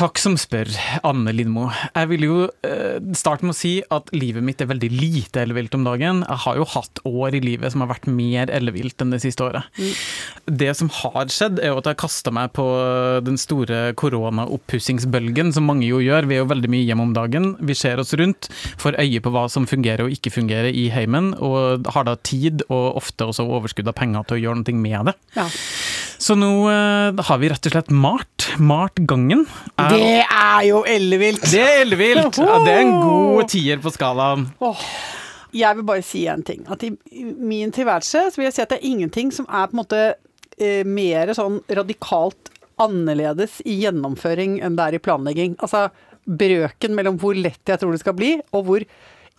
Takk 0.00 0.16
som 0.16 0.32
spør, 0.40 0.64
Anne 1.04 1.32
Lindmo. 1.36 1.66
Jeg 1.92 2.08
vil 2.08 2.22
jo 2.24 2.36
eh, 2.64 3.02
starte 3.12 3.44
med 3.44 3.52
å 3.52 3.58
si 3.58 3.72
at 3.92 4.08
livet 4.16 4.40
mitt 4.40 4.62
er 4.64 4.70
veldig 4.70 4.88
lite 4.94 5.42
ellevilt 5.42 5.76
om 5.76 5.84
dagen. 5.84 6.22
Jeg 6.24 6.40
har 6.46 6.56
jo 6.56 6.64
hatt 6.72 7.02
år 7.04 7.36
i 7.36 7.42
livet 7.44 7.74
som 7.74 7.84
har 7.84 7.90
vært 7.90 8.08
mer 8.08 8.48
ellevilt 8.48 9.04
enn 9.04 9.12
det 9.12 9.20
siste 9.20 9.44
året. 9.44 9.68
Det 10.48 10.70
som 10.78 10.88
har 11.02 11.28
skjedd, 11.28 11.60
er 11.60 11.74
jo 11.74 11.82
at 11.82 11.90
jeg 11.90 12.00
kasta 12.00 12.32
meg 12.32 12.54
på 12.56 12.64
den 13.26 13.36
store 13.40 13.90
korona-oppussingsbølgen, 14.00 15.52
som 15.52 15.68
mange 15.68 15.84
jo 15.90 16.00
gjør. 16.00 16.30
Vi 16.30 16.38
er 16.38 16.46
jo 16.46 16.48
veldig 16.54 16.72
mye 16.72 16.88
hjemme 16.88 17.04
om 17.10 17.12
dagen. 17.20 17.52
Vi 17.60 17.76
ser 17.76 18.00
oss 18.00 18.16
rundt, 18.16 18.48
får 18.80 18.96
øye 19.04 19.20
på 19.20 19.34
hva 19.36 19.44
som 19.52 19.68
fungerer 19.68 20.06
og 20.06 20.16
ikke 20.16 20.32
fungerer 20.32 20.72
i 20.72 20.88
heimen, 20.96 21.34
og 21.36 21.92
har 21.92 22.08
da 22.08 22.16
tid 22.24 22.64
og 22.70 23.02
ofte 23.02 23.28
også 23.28 23.44
overskudd 23.44 23.92
av 23.92 24.00
penger 24.00 24.24
til 24.24 24.40
å 24.40 24.44
gjøre 24.46 24.62
noe 24.62 24.80
med 24.80 25.12
det. 25.12 25.18
Ja. 25.36 25.50
Så 26.20 26.34
nå 26.36 26.48
uh, 26.68 27.16
har 27.24 27.38
vi 27.40 27.48
rett 27.48 27.64
og 27.70 27.72
slett 27.72 27.90
malt. 27.96 28.48
Malt 28.60 29.00
gangen. 29.08 29.46
Er- 29.80 29.94
Det 29.94 30.10
er 30.26 30.66
jo 30.68 30.82
ellevilt! 30.84 31.46
det 31.48 31.62
er 31.64 31.80
ellevilt! 31.86 32.36
Ja, 32.42 32.58
det 32.66 32.74
er 32.74 32.82
en 32.84 32.98
god 33.00 33.48
tier 33.52 33.80
på 33.80 33.92
skalaen. 33.94 34.48
Oh, 34.60 34.82
jeg 35.56 35.78
vil 35.78 35.86
bare 35.88 36.04
si 36.04 36.26
en 36.28 36.44
ting. 36.46 36.60
At 36.70 36.84
i 36.84 36.92
i 37.16 37.24
min 37.24 37.72
tilværelse 37.72 38.26
så 38.30 38.36
vil 38.40 38.50
jeg 38.50 38.58
si 38.58 38.62
at 38.66 38.74
det 38.74 38.80
er 38.82 38.90
ingenting 38.92 39.32
som 39.32 39.48
er 39.48 39.70
på 39.70 39.74
en 39.78 39.80
måte 39.80 40.02
eh, 40.60 40.84
mer 40.84 41.32
sånn 41.36 41.56
radikalt 41.72 42.52
annerledes 42.80 43.58
i 43.68 43.78
gjennomføring 43.82 44.58
enn 44.64 44.76
det 44.78 44.86
er 44.90 44.98
i 44.98 45.02
planlegging. 45.04 45.56
Altså 45.64 45.88
brøken 46.28 46.94
mellom 46.96 47.16
hvor 47.20 47.34
lett 47.36 47.64
jeg 47.68 47.80
tror 47.80 47.96
det 47.96 48.02
skal 48.04 48.16
bli, 48.20 48.34
og 48.52 48.68
hvor 48.68 48.84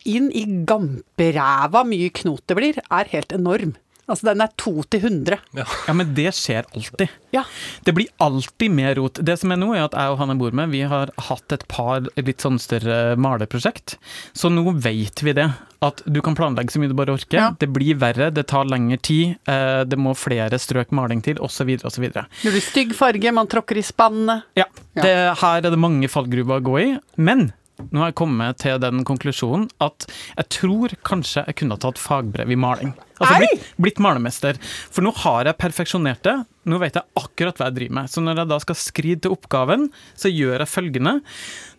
inn 0.10 0.32
i 0.34 0.44
gamperæva 0.68 1.84
mye 1.86 2.10
knot 2.22 2.44
det 2.50 2.58
blir, 2.58 2.82
er 2.90 3.10
helt 3.14 3.34
enorm. 3.38 3.76
Altså 4.10 4.26
den 4.32 4.42
er 4.44 4.50
to 4.60 4.74
til 4.92 5.04
hundre. 5.06 5.38
Ja, 5.56 5.66
men 5.96 6.14
det 6.18 6.32
skjer 6.36 6.66
alltid. 6.76 7.12
Ja. 7.32 7.44
Det 7.86 7.94
blir 7.96 8.08
alltid 8.20 8.74
mer 8.76 8.96
rot. 8.98 9.22
Det 9.24 9.38
som 9.40 9.54
er 9.54 9.60
nå, 9.62 9.70
er 9.78 9.86
at 9.86 9.94
jeg 9.96 10.12
og 10.14 10.18
Hanne 10.20 10.36
bor 10.40 10.52
med, 10.58 10.72
vi 10.74 10.82
har 10.90 11.12
hatt 11.30 11.54
et 11.56 11.64
par 11.72 12.02
litt 12.18 12.44
sånn 12.44 12.58
større 12.60 13.16
maleprosjekt. 13.22 13.96
Så 14.34 14.50
nå 14.52 14.66
vet 14.84 15.22
vi 15.24 15.36
det. 15.38 15.48
At 15.82 16.04
du 16.06 16.20
kan 16.22 16.36
planlegge 16.38 16.74
så 16.76 16.82
mye 16.82 16.92
du 16.92 16.98
bare 16.98 17.16
orker. 17.16 17.38
Ja. 17.40 17.48
Det 17.58 17.70
blir 17.74 17.96
verre, 18.02 18.28
det 18.34 18.44
tar 18.52 18.68
lengre 18.70 19.00
tid, 19.02 19.38
eh, 19.50 19.82
det 19.90 19.98
må 19.98 20.12
flere 20.18 20.60
strøk 20.62 20.92
maling 20.94 21.24
til, 21.26 21.40
osv., 21.42 21.72
osv. 21.88 22.06
Det 22.12 22.26
blir 22.44 22.62
stygg 22.62 22.94
farge, 22.98 23.32
man 23.34 23.50
tråkker 23.50 23.80
i 23.80 23.86
spannet. 23.86 24.44
Ja, 24.60 24.68
Ja. 24.94 25.02
det, 25.06 25.16
her 25.40 25.58
er 25.64 25.70
det 25.72 25.80
mange 25.80 26.10
fallgruver 26.12 26.60
å 26.60 26.66
gå 26.68 26.76
i. 26.82 26.90
Men 27.18 27.54
nå 27.92 27.98
har 28.04 28.12
jeg 28.12 28.20
kommet 28.20 28.58
til 28.62 28.78
den 28.84 29.06
konklusjonen 29.08 29.70
at 29.82 30.06
jeg 30.38 30.50
tror 30.60 30.94
kanskje 31.08 31.46
jeg 31.48 31.56
kunne 31.62 31.78
ha 31.80 31.82
tatt 31.82 31.98
fagbrev 31.98 32.52
i 32.52 32.60
maling. 32.60 32.92
Altså 33.22 33.42
blitt, 33.44 33.68
blitt 33.88 34.02
malermester. 34.04 34.60
For 34.92 35.06
nå 35.06 35.14
har 35.24 35.50
jeg 35.50 35.60
perfeksjonert 35.62 36.24
det. 36.28 36.38
Nå 36.70 36.78
vet 36.82 36.98
jeg 37.00 37.08
akkurat 37.18 37.58
hva 37.58 37.72
jeg 37.72 37.78
driver 37.80 37.98
med. 37.98 38.12
Så 38.14 38.22
når 38.22 38.44
jeg 38.44 38.52
da 38.52 38.62
skal 38.62 38.78
skride 38.78 39.26
til 39.26 39.34
oppgaven, 39.34 39.90
så 40.20 40.30
gjør 40.30 40.62
jeg 40.62 40.70
følgende. 40.70 41.20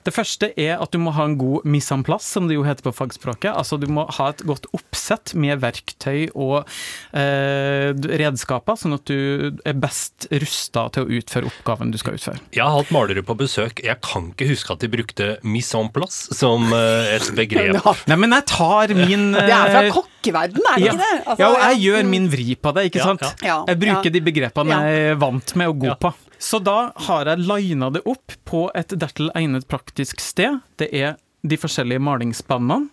Det 0.02 0.10
første 0.10 0.48
er 0.58 0.80
at 0.82 0.90
du 0.90 0.98
må 0.98 1.12
ha 1.14 1.28
en 1.28 1.36
god 1.38 1.66
mise 1.68 1.94
en 1.94 2.02
place, 2.06 2.26
som 2.26 2.48
det 2.50 2.56
jo 2.56 2.64
heter 2.66 2.82
på 2.88 2.94
fagspråket. 2.96 3.52
Altså 3.54 3.78
du 3.78 3.86
må 3.92 4.08
ha 4.16 4.30
et 4.32 4.42
godt 4.48 4.66
oppsett 4.74 5.34
med 5.38 5.60
verktøy 5.62 6.32
og 6.34 6.66
eh, 7.14 7.92
redskaper, 7.94 8.78
sånn 8.80 8.96
at 8.98 9.06
du 9.06 9.52
er 9.62 9.78
best 9.78 10.26
rusta 10.32 10.88
til 10.96 11.06
å 11.06 11.20
utføre 11.20 11.50
oppgaven 11.52 11.94
du 11.94 12.00
skal 12.02 12.18
utføre. 12.18 12.42
Jeg 12.50 12.66
har 12.66 12.74
hatt 12.74 12.90
malere 12.94 13.22
på 13.26 13.38
besøk. 13.38 13.84
Jeg 13.86 14.02
kan 14.02 14.32
ikke 14.32 14.50
huske 14.50 14.74
at 14.74 14.82
de 14.82 14.90
brukte 14.90 15.28
mise 15.46 15.78
en 15.78 15.92
place 15.94 16.34
som 16.34 16.66
eh, 16.74 17.14
et 17.14 17.30
begrep. 17.38 17.78
Nei, 18.10 18.18
men 18.18 18.34
jeg 18.40 18.48
tar 18.50 18.96
min 18.98 19.30
det 19.38 19.46
er 19.46 19.70
fra 19.70 19.86
eh, 19.86 19.94
kokkeverden, 20.22 20.62
er 20.70 20.78
det 20.78 20.86
ja. 20.86 20.92
ikke 20.92 21.02
det? 21.02 21.22
Altså, 21.26 21.42
ja, 21.42 21.48
og 21.48 21.58
jeg 21.66 21.80
gjør 21.82 22.08
min 22.08 22.28
vri 22.30 22.54
på 22.54 22.72
det, 22.76 22.84
ikke 22.90 22.98
Ja, 23.02 23.04
sant? 23.10 23.42
Jeg 23.42 23.78
bruker 23.78 24.08
ja. 24.08 24.10
de 24.14 24.20
begrepene 24.20 24.78
jeg 24.78 25.02
er 25.10 25.18
vant 25.20 25.56
med 25.56 25.68
og 25.68 25.78
god 25.82 25.88
Ja. 25.88 25.94
på. 25.94 26.12
Så 26.42 26.58
da 26.62 26.92
har 27.06 27.24
jeg 27.26 27.38
lina 27.38 27.90
det 27.90 28.02
opp 28.06 28.32
på 28.44 28.70
et 28.74 28.88
dertil 28.98 29.30
egnet 29.34 29.66
praktisk 29.68 30.20
sted. 30.20 30.60
Det 30.78 30.88
er 30.92 31.16
de 31.46 31.56
forskjellige 31.56 31.98
malingsspannene. 32.02 32.88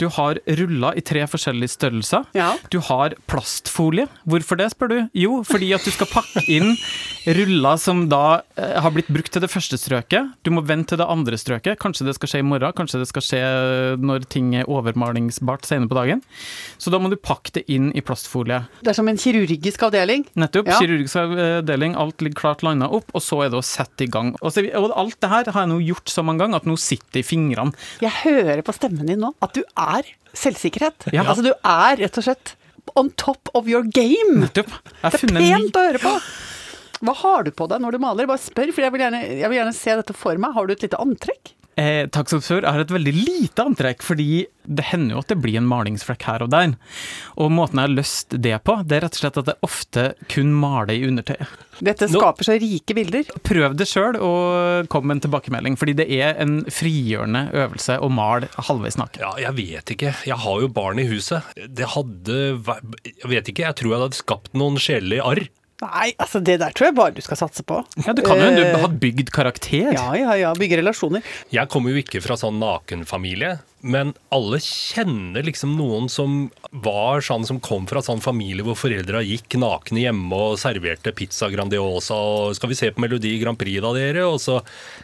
Du 0.00 0.08
har 0.14 0.40
ruller 0.60 0.98
i 0.98 1.04
tre 1.04 1.24
forskjellige 1.28 1.74
størrelser. 1.76 2.28
Ja. 2.38 2.52
Du 2.72 2.80
har 2.88 3.16
plastfolie. 3.30 4.08
Hvorfor 4.28 4.60
det, 4.60 4.70
spør 4.74 4.92
du? 4.92 4.98
Jo, 5.16 5.42
fordi 5.46 5.72
at 5.76 5.84
du 5.84 5.92
skal 5.94 6.10
pakke 6.10 6.44
inn 6.50 6.74
ruller 7.38 7.80
som 7.80 8.06
da 8.10 8.40
eh, 8.56 8.78
har 8.80 8.94
blitt 8.94 9.10
brukt 9.12 9.32
til 9.34 9.44
det 9.44 9.50
første 9.52 9.78
strøket. 9.80 10.34
Du 10.46 10.52
må 10.54 10.64
vente 10.66 10.94
til 10.94 11.02
det 11.02 11.08
andre 11.10 11.36
strøket. 11.40 11.78
Kanskje 11.82 12.06
det 12.08 12.16
skal 12.16 12.32
skje 12.32 12.42
i 12.42 12.46
morgen, 12.46 12.72
kanskje 12.76 13.02
det 13.02 13.08
skal 13.10 13.24
skje 13.24 13.42
når 14.00 14.24
ting 14.32 14.54
er 14.56 14.68
overmalingsbart 14.70 15.66
senere 15.68 15.90
på 15.90 15.98
dagen. 15.98 16.22
Så 16.80 16.92
da 16.94 17.00
må 17.02 17.10
du 17.12 17.18
pakke 17.20 17.52
det 17.58 17.66
inn 17.72 17.90
i 17.96 18.02
plastfolie. 18.04 18.62
Det 18.80 18.92
er 18.92 18.98
som 18.98 19.08
en 19.10 19.20
kirurgisk 19.20 19.84
avdeling. 19.88 20.24
Nettopp. 20.38 20.70
Ja. 20.70 20.78
Kirurgisk 20.80 21.18
avdeling, 21.20 21.96
alt 21.98 22.24
ligger 22.24 22.40
klart 22.42 22.64
landa 22.66 22.88
opp, 22.88 23.10
og 23.12 23.24
så 23.24 23.42
er 23.44 23.52
det 23.52 23.60
å 23.60 23.66
sette 23.66 24.06
i 24.06 24.10
gang. 24.12 24.32
Og, 24.40 24.52
så, 24.54 24.64
og 24.78 24.94
alt 24.96 25.18
det 25.20 25.32
her 25.32 25.52
har 25.52 25.66
jeg 25.66 25.72
nå 25.72 25.80
gjort 25.84 26.12
så 26.12 26.24
mange 26.26 26.44
ganger 26.44 26.62
at 26.62 26.68
nå 26.68 26.78
sitter 26.80 27.18
det 27.18 27.24
i 27.24 27.28
fingrene. 27.28 27.74
Jeg 28.04 28.14
hører 28.22 28.64
på 28.66 28.74
stemmen 28.76 29.08
din 29.08 29.20
nå 29.22 29.32
at 29.44 29.57
du 29.58 29.62
er 29.78 30.08
selvsikkerhet. 30.38 31.10
Ja. 31.14 31.26
Altså 31.26 31.44
du 31.46 31.52
er 31.52 31.98
rett 32.00 32.20
og 32.20 32.26
slett 32.28 32.54
on 32.98 33.10
top 33.20 33.50
of 33.58 33.68
your 33.70 33.84
game. 33.84 34.40
Nettopp. 34.46 34.70
Det 35.02 35.12
er 35.12 35.34
pent 35.34 35.76
å 35.76 35.84
høre 35.90 36.02
på. 36.02 36.14
Hva 37.04 37.14
har 37.20 37.44
du 37.46 37.52
på 37.54 37.68
deg 37.70 37.82
når 37.82 37.94
du 37.94 38.02
maler? 38.02 38.26
Bare 38.30 38.42
spør, 38.42 38.72
for 38.74 38.82
jeg 38.82 38.94
vil 38.94 39.04
gjerne, 39.04 39.20
jeg 39.38 39.50
vil 39.50 39.60
gjerne 39.60 39.76
se 39.76 39.94
dette 40.00 40.16
for 40.16 40.40
meg. 40.40 40.54
Har 40.56 40.66
du 40.66 40.74
et 40.74 40.84
lite 40.86 40.98
antrekk? 41.02 41.52
Eh, 41.78 42.08
takk 42.10 42.26
som 42.32 42.40
før. 42.42 42.64
Jeg 42.66 42.74
har 42.74 42.82
et 42.82 42.90
veldig 42.90 43.12
lite 43.14 43.62
antrekk, 43.62 44.00
fordi 44.02 44.46
det 44.68 44.84
hender 44.90 45.14
jo 45.14 45.20
at 45.22 45.28
det 45.30 45.36
blir 45.40 45.60
en 45.60 45.68
malingsflekk 45.70 46.24
her 46.26 46.42
og 46.44 46.50
der. 46.50 46.72
Og 47.38 47.52
måten 47.54 47.78
jeg 47.78 47.86
har 47.86 47.94
løst 47.94 48.34
det 48.42 48.56
på, 48.66 48.74
det 48.88 48.96
er 48.98 49.04
rett 49.06 49.14
og 49.14 49.20
slett 49.22 49.38
at 49.44 49.50
jeg 49.52 49.60
ofte 49.68 50.04
kun 50.32 50.50
maler 50.58 50.96
i 50.96 51.04
undertøyet. 51.06 51.52
Dette 51.78 52.08
Nå- 52.10 52.18
skaper 52.18 52.48
så 52.48 52.56
rike 52.58 52.96
bilder. 52.98 53.30
Prøv 53.46 53.76
det 53.78 53.86
sjøl, 53.86 54.18
og 54.18 54.88
kom 54.90 55.06
med 55.06 55.18
en 55.20 55.22
tilbakemelding, 55.28 55.78
fordi 55.78 55.94
det 56.00 56.08
er 56.18 56.34
en 56.42 56.64
frigjørende 56.66 57.44
øvelse 57.54 58.00
å 58.02 58.10
male 58.10 58.50
halvveis 58.58 58.98
naken. 58.98 59.22
Ja, 59.22 59.30
jeg 59.46 59.54
vet 59.60 59.94
ikke. 59.94 60.16
Jeg 60.26 60.40
har 60.42 60.60
jo 60.64 60.68
barn 60.74 60.98
i 60.98 61.06
huset. 61.06 61.46
Det 61.54 61.86
hadde 61.94 62.40
vært 62.66 62.98
Jeg 63.06 63.30
vet 63.30 63.52
ikke, 63.54 63.68
jeg 63.70 63.78
tror 63.78 63.94
jeg 63.94 64.02
hadde 64.08 64.18
skapt 64.18 64.52
noen 64.58 64.76
sjelelige 64.82 65.22
arr. 65.24 65.46
Nei, 65.78 66.08
altså 66.18 66.40
det 66.42 66.56
der 66.58 66.74
tror 66.74 66.88
jeg 66.88 66.96
bare 66.98 67.14
du 67.14 67.20
skal 67.22 67.38
satse 67.38 67.62
på. 67.66 67.78
Ja, 68.02 68.14
du 68.16 68.24
kan 68.26 68.40
jo 68.42 68.48
du 68.50 68.64
har 68.64 68.82
ha 68.82 68.90
bygd 68.90 69.30
karakter. 69.34 69.92
Ja, 69.94 70.08
ja, 70.18 70.34
ja. 70.40 70.50
Bygge 70.58 70.80
relasjoner. 70.80 71.22
Jeg 71.54 71.70
kommer 71.70 71.94
jo 71.94 72.02
ikke 72.02 72.22
fra 72.24 72.34
sånn 72.40 72.58
nakenfamilie, 72.58 73.58
men 73.80 74.12
alle 74.34 74.58
kjenner 74.62 75.44
liksom 75.46 75.76
noen 75.78 76.08
som 76.10 76.48
var 76.70 77.22
sånn 77.24 77.46
som 77.46 77.60
kom 77.62 77.86
fra 77.88 78.02
sånn 78.04 78.22
familie 78.22 78.66
hvor 78.66 78.78
foreldra 78.78 79.22
gikk 79.24 79.58
nakne 79.60 80.02
hjemme 80.02 80.34
og 80.34 80.58
serverte 80.60 81.14
pizza 81.16 81.50
Grandiosa 81.52 82.16
og 82.16 82.56
'skal 82.56 82.68
vi 82.72 82.78
se 82.78 82.90
på 82.90 83.00
Melodi 83.04 83.38
Grand 83.38 83.58
Prix 83.58 83.80
da, 83.82 83.92
dere?' 83.94 84.26
og 84.26 84.40
så 84.40 84.60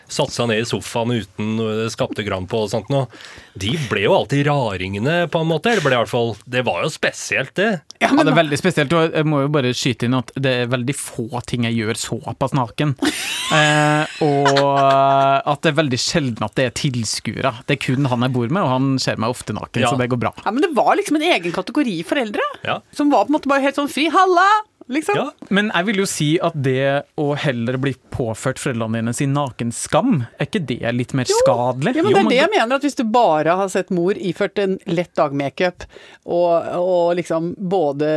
satte 0.09 0.35
seg 0.35 0.49
ned 0.49 0.63
i 0.63 0.69
sofaen 0.69 1.15
uten 1.15 1.91
skapte 1.91 2.25
grann 2.25 2.47
på 2.47 2.65
og 2.65 2.71
sånt 2.71 2.91
noe. 2.91 3.07
De 3.55 3.77
ble 3.89 4.05
jo 4.07 4.15
alltid 4.17 4.47
raringene, 4.47 5.29
på 5.31 5.41
en 5.41 5.47
måte. 5.49 5.71
Eller 5.71 5.85
ble 5.85 5.95
i 5.95 6.01
hvert 6.03 6.11
fall 6.11 6.35
Det 6.45 6.65
var 6.67 6.83
jo 6.83 6.91
spesielt, 6.91 7.55
det. 7.55 7.81
Ja, 8.01 8.11
Ja, 8.15 8.23
det 8.23 8.33
er 8.33 8.37
veldig 8.43 8.59
spesielt, 8.59 8.93
og 8.93 9.15
jeg 9.15 9.27
må 9.27 9.41
jo 9.45 9.53
bare 9.55 9.73
skyte 9.77 10.07
inn 10.09 10.17
at 10.19 10.31
det 10.37 10.53
er 10.65 10.71
veldig 10.73 10.95
få 10.97 11.41
ting 11.49 11.65
jeg 11.69 11.79
gjør 11.81 12.01
såpass 12.09 12.57
naken. 12.57 12.97
Eh, 13.55 14.23
og 14.25 14.49
at 14.57 15.61
det 15.63 15.69
er 15.71 15.77
veldig 15.77 15.99
sjelden 16.01 16.47
at 16.47 16.55
det 16.57 16.65
er 16.65 16.73
tilskuere. 16.75 17.51
Det 17.69 17.77
er 17.77 17.83
kun 17.85 18.09
han 18.11 18.25
jeg 18.25 18.33
bor 18.35 18.49
med, 18.49 18.64
og 18.65 18.71
han 18.73 18.93
ser 19.03 19.21
meg 19.21 19.31
ofte 19.35 19.55
naken, 19.57 19.85
Ja. 19.85 19.93
så 19.93 20.01
det 20.01 20.09
går 20.13 20.23
bra. 20.25 20.33
Ja, 20.45 20.51
men 20.51 20.65
det 20.65 20.73
var 20.75 20.97
liksom 20.97 21.21
en 21.21 21.27
egen 21.31 21.53
kategori 21.53 21.99
foreldre. 22.09 22.41
Ja. 22.65 22.81
Som 22.97 23.11
var 23.13 23.27
på 23.29 23.35
en 23.35 23.39
måte 23.39 23.51
bare 23.53 23.63
helt 23.69 23.77
sånn 23.79 23.93
fri. 23.93 24.09
Halla! 24.15 24.49
Liksom. 24.93 25.17
Ja. 25.17 25.31
Men 25.49 25.71
jeg 25.73 25.87
vil 25.87 26.01
jo 26.03 26.05
si 26.05 26.27
at 26.45 26.53
det 26.61 27.07
å 27.17 27.31
heller 27.41 27.79
bli 27.81 27.95
påført 28.13 28.59
foreldrene 28.61 28.99
dine 29.01 29.15
sin 29.17 29.33
nakenskam, 29.33 30.27
er 30.37 30.45
ikke 30.45 30.61
det 30.69 30.93
litt 30.93 31.15
mer 31.17 31.25
skadelig? 31.25 31.95
Ja, 31.97 32.03
men 32.05 32.13
det 32.13 32.19
er 32.21 32.27
jo, 32.27 32.29
det 32.35 32.41
jeg 32.43 32.51
mener, 32.53 32.77
at 32.77 32.85
hvis 32.85 32.99
du 33.01 33.05
bare 33.09 33.55
har 33.57 33.71
sett 33.73 33.89
mor 33.97 34.13
iført 34.13 34.61
en 34.61 34.77
lett 34.93 35.15
dagmakeup 35.17 35.87
og, 36.27 36.69
og 36.77 37.15
liksom 37.17 37.55
både 37.57 38.11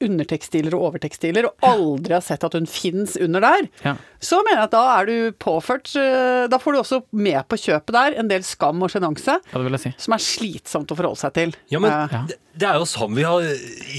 undertekstiler 0.00 0.74
og 0.74 0.88
overtekstiler, 0.92 1.44
og 1.48 1.66
aldri 1.68 2.14
har 2.14 2.22
sett 2.24 2.44
at 2.44 2.52
hun 2.58 2.66
fins 2.66 3.16
under 3.20 3.40
der, 3.40 3.68
Ja. 3.84 3.96
så 4.20 4.40
mener 4.44 4.62
jeg 4.62 4.68
at 4.68 4.70
da 4.76 4.84
er 5.00 5.06
du 5.06 5.32
påført 5.32 5.94
eh, 5.96 6.46
Da 6.48 6.58
får 6.58 6.72
du 6.72 6.78
også 6.80 7.02
med 7.12 7.42
på 7.48 7.56
kjøpet 7.56 7.92
der 7.92 8.18
en 8.18 8.28
del 8.28 8.42
skam 8.42 8.82
og 8.82 8.90
sjenanse, 8.90 9.38
Ja, 9.52 9.76
si. 9.78 9.94
som 9.98 10.14
er 10.14 10.18
slitsomt 10.18 10.90
å 10.90 10.96
forholde 10.98 11.18
seg 11.18 11.32
til. 11.34 11.54
Ja, 11.70 11.78
men 11.78 11.90
Ja. 11.90 12.24
Det, 12.28 12.36
det 12.58 12.66
er 12.68 12.74
jo 12.80 12.86
sånn 12.90 13.14
vi 13.14 13.22
har 13.22 13.42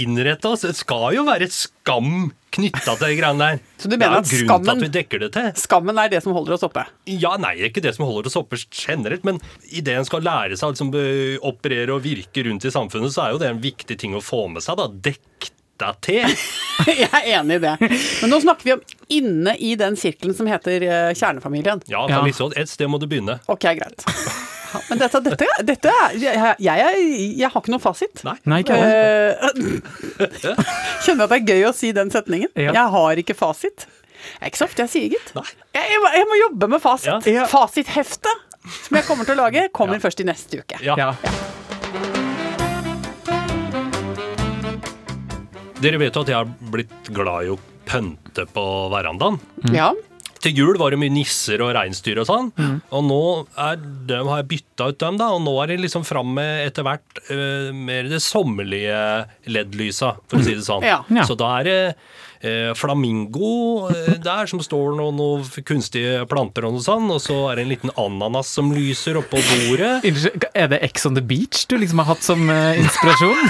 innretta 0.02 0.50
oss. 0.52 0.62
Det 0.68 0.76
skal 0.76 1.14
jo 1.16 1.24
være 1.28 1.44
et 1.48 1.54
skam 1.56 2.32
knytta 2.52 2.96
til 2.98 3.06
de 3.08 3.16
greiene 3.20 3.40
der. 3.40 3.60
Så 3.78 3.88
du 3.88 3.94
det 3.96 4.00
mener 4.02 4.18
er 4.18 4.24
at 4.24 4.32
jo 4.32 4.38
grunnen 4.40 4.40
til 4.40 4.48
skammen- 4.50 4.70
at 4.70 4.82
vi 4.84 4.90
dekker 4.98 5.20
det 5.24 5.30
til. 5.36 5.52
Skammen 5.56 6.00
er 6.04 6.10
det 6.10 6.24
som 6.26 6.34
holder 6.34 6.54
oss 6.58 6.64
oppe. 6.68 6.84
Ja, 7.08 7.36
nei, 7.38 7.54
det 7.56 7.64
er 7.64 7.70
ikke 7.70 7.84
det 7.86 7.96
som 7.96 8.06
holder 8.10 8.28
oss 8.28 8.36
oppe 8.36 8.58
generelt, 8.72 9.24
men 9.24 9.40
idet 9.72 9.96
en 10.00 10.06
skal 10.06 10.22
lære 10.26 10.58
seg 10.58 10.68
å 10.68 10.74
liksom, 10.74 10.92
eh, 10.96 11.38
operere 11.46 11.94
og 11.96 12.04
virke 12.04 12.44
rundt 12.50 12.66
i 12.66 12.74
samfunnet, 12.74 13.14
så 13.14 13.28
er 13.28 13.32
jo 13.32 13.38
det 13.40 13.50
en 13.50 13.62
viktig 13.62 13.98
ting 13.98 14.14
å 14.18 14.22
få 14.24 14.50
med 14.52 14.62
seg. 14.64 14.76
da. 14.78 14.88
Dekk 14.88 15.52
deg 15.82 16.00
til. 16.06 16.36
Jeg 17.04 17.10
er 17.12 17.28
enig 17.40 17.58
i 17.60 17.64
det. 17.64 17.74
Men 18.22 18.32
nå 18.34 18.40
snakker 18.44 18.68
vi 18.70 18.74
om 18.78 18.82
inne 19.20 19.56
i 19.60 19.74
den 19.80 19.96
sirkelen 20.00 20.36
som 20.38 20.48
heter 20.52 20.84
eh, 20.86 21.10
kjernefamilien. 21.18 21.82
Ja, 21.92 22.06
Ja. 22.12 22.22
Sånn, 22.36 22.54
et 22.60 22.70
sted 22.72 22.88
må 22.92 23.00
du 23.02 23.08
begynne. 23.10 23.40
Ok, 23.52 23.66
greit. 23.80 24.06
Ja, 24.70 24.80
Men 24.92 25.00
dette, 25.02 25.20
dette, 25.26 25.46
dette 25.66 25.90
er 25.90 26.16
jeg, 26.22 26.36
jeg, 26.38 26.58
jeg, 26.62 27.08
jeg 27.42 27.50
har 27.50 27.62
ikke 27.64 27.72
noen 27.74 27.82
fasit. 27.82 28.22
Nei. 28.28 28.36
Nei, 28.46 28.60
ikke 28.62 28.76
jeg. 28.78 28.92
Eh, 28.94 30.28
Kjenner 31.06 31.26
at 31.26 31.32
det 31.34 31.40
er 31.40 31.48
gøy 31.56 31.64
å 31.70 31.74
si 31.76 31.90
den 31.96 32.12
setningen. 32.14 32.52
Ja. 32.60 32.76
Jeg 32.76 32.94
har 32.96 33.22
ikke 33.24 33.36
fasit. 33.40 33.88
Det 34.20 34.44
er 34.44 34.52
ikke 34.52 34.62
så 34.62 34.68
ofte 34.70 34.84
jeg 34.86 34.92
sier, 34.94 35.08
gitt. 35.16 35.32
Jeg, 35.74 35.86
jeg, 35.96 36.00
må- 36.04 36.14
jeg 36.16 36.28
må 36.30 36.38
jobbe 36.44 36.70
med 36.76 36.84
fasit. 36.84 37.28
Ja. 37.32 37.48
Fasithefte, 37.50 38.34
som 38.84 39.00
jeg 39.00 39.08
kommer 39.08 39.26
til 39.26 39.38
å 39.40 39.46
lage, 39.48 39.68
kommer 39.74 39.98
Ja. 39.98 40.04
først 40.06 40.22
i 40.22 40.28
neste 40.28 40.62
uke. 40.62 40.80
Ja. 40.86 40.96
Ja. 41.00 41.14
Dere 45.80 46.00
vet 46.02 46.16
jo 46.16 46.26
at 46.26 46.32
jeg 46.32 46.40
har 46.42 46.72
blitt 46.74 47.12
glad 47.16 47.48
i 47.48 47.52
å 47.54 47.60
pønte 47.90 48.46
på 48.54 48.64
verandaen. 48.92 49.40
Ja. 49.74 49.94
Til 50.40 50.56
jul 50.56 50.78
var 50.80 50.94
det 50.94 51.00
mye 51.02 51.12
nisser 51.12 51.60
og 51.64 51.74
reinsdyr 51.76 52.22
og 52.22 52.28
sånn. 52.30 52.52
Og 52.96 53.04
nå 53.04 53.24
dem, 54.08 54.30
har 54.30 54.42
jeg 54.42 54.50
bytta 54.54 54.90
ut 54.92 55.00
dem, 55.02 55.18
da. 55.20 55.32
Og 55.36 55.44
nå 55.44 55.56
er 55.64 55.74
det 55.74 55.82
liksom 55.84 56.06
fram 56.08 56.32
med 56.38 56.68
etter 56.70 56.88
hvert 56.88 57.22
uh, 57.28 57.72
mer 57.76 58.08
det 58.12 58.22
sommerlige 58.24 59.02
LED-lysa, 59.52 60.14
for 60.30 60.40
å 60.40 60.46
si 60.46 60.56
det 60.56 60.68
sånn. 60.68 60.88
Ja. 60.88 61.02
Ja. 61.12 61.28
Så 61.28 61.36
da 61.40 61.52
er 61.60 61.68
det 61.68 61.80
eh, 62.42 62.72
flamingo 62.78 63.90
eh, 63.92 64.16
der 64.24 64.50
som 64.50 64.62
står 64.64 64.96
noen, 65.00 65.18
noen 65.20 65.66
kunstige 65.68 66.24
planter 66.32 66.68
og 66.68 66.78
noe 66.78 66.86
sånn. 66.86 67.10
Og 67.14 67.22
så 67.24 67.38
er 67.52 67.60
det 67.60 67.66
en 67.68 67.74
liten 67.74 67.94
ananas 68.00 68.52
som 68.56 68.72
lyser 68.76 69.20
oppå 69.22 69.42
bordet. 69.42 70.00
Er 70.60 70.68
det 70.72 70.80
Ex 70.84 71.06
on 71.08 71.16
the 71.16 71.24
Beach 71.24 71.66
du 71.70 71.78
liksom 71.80 72.02
har 72.02 72.10
hatt 72.14 72.24
som 72.26 72.50
eh, 72.52 72.80
inspirasjon? 72.82 73.46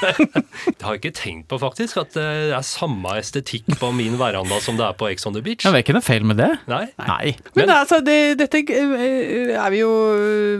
Det 0.00 0.80
har 0.80 0.94
jeg 0.94 1.00
ikke 1.02 1.10
tenkt 1.12 1.46
på, 1.50 1.58
faktisk. 1.60 1.98
At 2.00 2.14
det 2.16 2.24
er 2.56 2.64
samme 2.64 3.12
estetikk 3.20 3.66
på 3.80 3.90
min 3.92 4.14
veranda 4.20 4.56
som 4.64 4.78
det 4.78 4.84
er 4.86 4.94
på 4.96 5.10
Ex 5.10 5.26
on 5.28 5.34
the 5.36 5.42
Beach. 5.44 5.64
Ja, 5.66 5.72
det 5.74 5.82
er 5.82 5.84
ikke 5.84 5.96
noe 5.98 6.04
feil 6.04 6.24
med 6.24 6.38
det. 6.40 6.48
Nei. 6.70 6.86
Nei. 7.04 7.34
Men, 7.52 7.66
Men- 7.66 7.72
altså, 7.74 7.98
det, 8.04 8.16
dette 8.40 8.62
er 8.64 9.68
vi 9.74 9.82
jo 9.82 9.90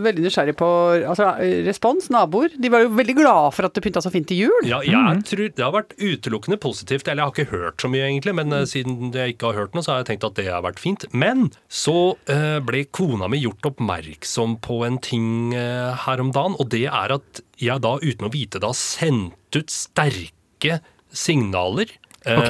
veldig 0.05 0.25
nysgjerrige 0.27 0.57
på. 0.59 0.69
Altså, 1.09 1.31
respons, 1.65 2.11
naboer. 2.13 2.53
De 2.61 2.69
var 2.73 2.85
jo 2.85 2.91
veldig 2.97 3.15
glade 3.17 3.49
for 3.57 3.65
at 3.65 3.73
det 3.77 3.83
pynta 3.85 4.03
så 4.05 4.11
fint 4.13 4.29
til 4.29 4.43
jul. 4.45 4.69
Ja, 4.69 4.81
jeg 4.85 5.25
tror 5.31 5.43
Det 5.49 5.65
har 5.65 5.73
vært 5.73 5.97
utelukkende 5.97 6.59
positivt. 6.61 7.07
Eller 7.09 7.23
jeg 7.23 7.29
har 7.31 7.33
ikke 7.33 7.51
hørt 7.55 7.70
så 7.79 7.87
mye, 7.87 8.03
egentlig, 8.09 8.33
men 8.35 8.51
mm. 8.51 8.65
siden 8.67 9.13
jeg 9.15 9.35
ikke 9.35 9.51
har 9.51 9.61
hørt 9.61 9.77
noe, 9.77 9.85
så 9.85 9.93
har 9.93 10.01
jeg 10.01 10.09
tenkt 10.09 10.27
at 10.27 10.35
det 10.35 10.49
har 10.49 10.65
vært 10.65 10.81
fint. 10.83 11.05
Men 11.15 11.47
så 11.71 12.17
eh, 12.27 12.59
ble 12.67 12.83
kona 12.91 13.29
mi 13.31 13.39
gjort 13.39 13.69
oppmerksom 13.71 14.57
på 14.65 14.81
en 14.87 14.99
ting 14.99 15.55
eh, 15.55 15.95
her 16.03 16.19
om 16.19 16.33
dagen, 16.35 16.57
og 16.59 16.67
det 16.73 16.87
er 16.89 17.15
at 17.15 17.41
jeg 17.61 17.79
da, 17.85 17.95
uten 18.03 18.27
å 18.27 18.33
vite 18.33 18.59
det, 18.59 18.67
har 18.67 18.75
sendt 18.75 19.55
ut 19.55 19.71
sterke 19.71 20.81
signaler. 21.15 21.95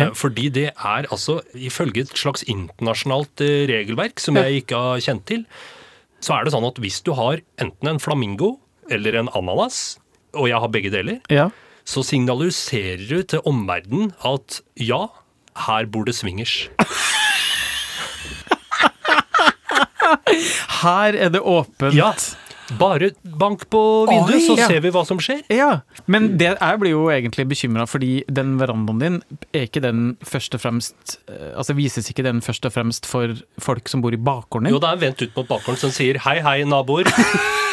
eh, 0.09 0.15
Fordi 0.17 0.49
det 0.51 0.67
er 0.73 1.07
altså, 1.13 1.39
ifølge 1.53 2.07
et 2.07 2.17
slags 2.17 2.43
internasjonalt 2.49 3.45
eh, 3.45 3.67
regelverk 3.69 4.19
som 4.19 4.39
jeg 4.41 4.63
ikke 4.63 4.81
har 4.89 5.03
kjent 5.05 5.27
til, 5.29 5.45
så 6.21 6.35
er 6.35 6.45
det 6.45 6.53
sånn 6.53 6.67
at 6.67 6.79
hvis 6.81 6.99
du 7.05 7.13
har 7.17 7.41
enten 7.61 7.93
en 7.93 8.01
flamingo 8.01 8.55
eller 8.91 9.15
en 9.21 9.29
ananas, 9.37 9.97
og 10.35 10.49
jeg 10.49 10.59
har 10.63 10.71
begge 10.71 10.91
deler, 10.93 11.21
Ja. 11.31 11.49
Så 11.87 12.03
signaliserer 12.05 13.03
du 13.09 13.21
til 13.23 13.43
omverdenen 13.47 14.11
at 14.27 14.61
ja, 14.79 15.07
her 15.67 15.89
bor 15.91 16.07
det 16.07 16.15
swingers. 16.17 16.69
Her 20.81 21.15
er 21.15 21.29
det 21.33 21.41
åpent. 21.41 21.95
Ja, 21.95 22.13
bare 22.79 23.11
bank 23.23 23.65
på 23.69 23.81
vinduet, 24.09 24.37
Oi, 24.37 24.43
så 24.45 24.55
ja. 24.59 24.67
ser 24.69 24.83
vi 24.83 24.91
hva 24.93 25.03
som 25.07 25.19
skjer. 25.21 25.41
Ja, 25.51 25.81
men 26.11 26.35
det, 26.39 26.53
jeg 26.53 26.81
blir 26.81 26.93
jo 26.93 27.03
egentlig 27.11 27.47
bekymra, 27.51 27.87
fordi 27.89 28.21
den 28.31 28.55
verandaen 28.61 29.01
din, 29.01 29.17
er 29.51 29.67
ikke 29.67 29.83
den 29.83 30.15
først 30.25 30.55
og 30.57 30.63
fremst 30.63 31.17
eh, 31.27 31.51
Altså 31.57 31.75
vises 31.77 32.09
ikke 32.11 32.25
den 32.25 32.41
først 32.45 32.65
og 32.67 32.75
fremst 32.75 33.09
for 33.09 33.35
folk 33.61 33.91
som 33.91 34.03
bor 34.03 34.15
i 34.15 34.19
bakgården 34.19 34.69
din? 34.69 34.75
Jo, 34.75 34.81
det 34.83 34.91
er 34.91 34.99
en 34.99 35.03
vendt 35.05 35.25
ut 35.25 35.35
mot 35.41 35.51
bakgården 35.55 35.83
som 35.83 35.93
sier 35.95 36.21
hei, 36.27 36.39
hei, 36.45 36.61
naboer. 36.67 37.09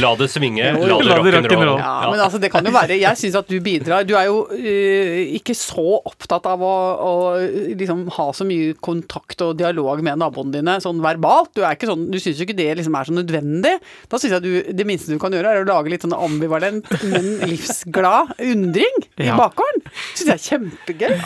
La 0.00 0.12
det 0.16 0.28
svinge, 0.32 0.64
la 0.88 0.98
det 1.02 1.08
det 1.08 1.32
rock'n'roll. 1.36 1.72
Rock 1.74 1.82
Ja, 1.82 2.10
men 2.12 2.20
altså 2.24 2.40
det 2.42 2.50
kan 2.52 2.64
jo 2.64 2.72
være 2.74 2.96
Jeg 3.00 3.18
syns 3.20 3.36
at 3.40 3.48
du 3.50 3.56
bidrar. 3.64 4.06
Du 4.08 4.14
er 4.18 4.28
jo 4.30 4.42
uh, 4.52 5.20
ikke 5.36 5.54
så 5.58 5.84
opptatt 6.08 6.46
av 6.48 6.62
å, 6.64 6.72
å 7.02 7.12
liksom 7.76 8.06
ha 8.16 8.28
så 8.36 8.46
mye 8.48 8.72
kontakt 8.82 9.42
og 9.44 9.56
dialog 9.60 10.02
med 10.06 10.20
naboene 10.22 10.54
dine 10.58 10.78
sånn 10.84 11.02
verbalt. 11.04 11.52
Du 11.56 11.62
er 11.66 11.76
ikke 11.76 11.90
sånn, 11.90 12.06
du 12.12 12.18
syns 12.22 12.40
jo 12.40 12.46
ikke 12.48 12.56
det 12.58 12.68
liksom 12.80 12.96
er 12.98 13.10
så 13.10 13.16
nødvendig. 13.16 13.74
Da 14.12 14.20
syns 14.22 14.36
jeg 14.38 14.44
du, 14.46 14.52
det 14.82 14.88
minste 14.88 15.12
du 15.12 15.20
kan 15.22 15.34
gjøre, 15.34 15.52
er 15.56 15.64
å 15.64 15.68
lage 15.68 15.92
litt 15.92 16.04
sånn 16.06 16.16
ambivalent, 16.16 16.88
men 17.08 17.32
livsglad 17.50 18.36
undring 18.42 19.02
i 19.18 19.28
Ja. 19.28 19.36
bakgården. 19.40 19.84
Syns 20.14 20.28
jeg 20.28 20.38
er 20.38 20.46
kjempegøy. 20.46 21.18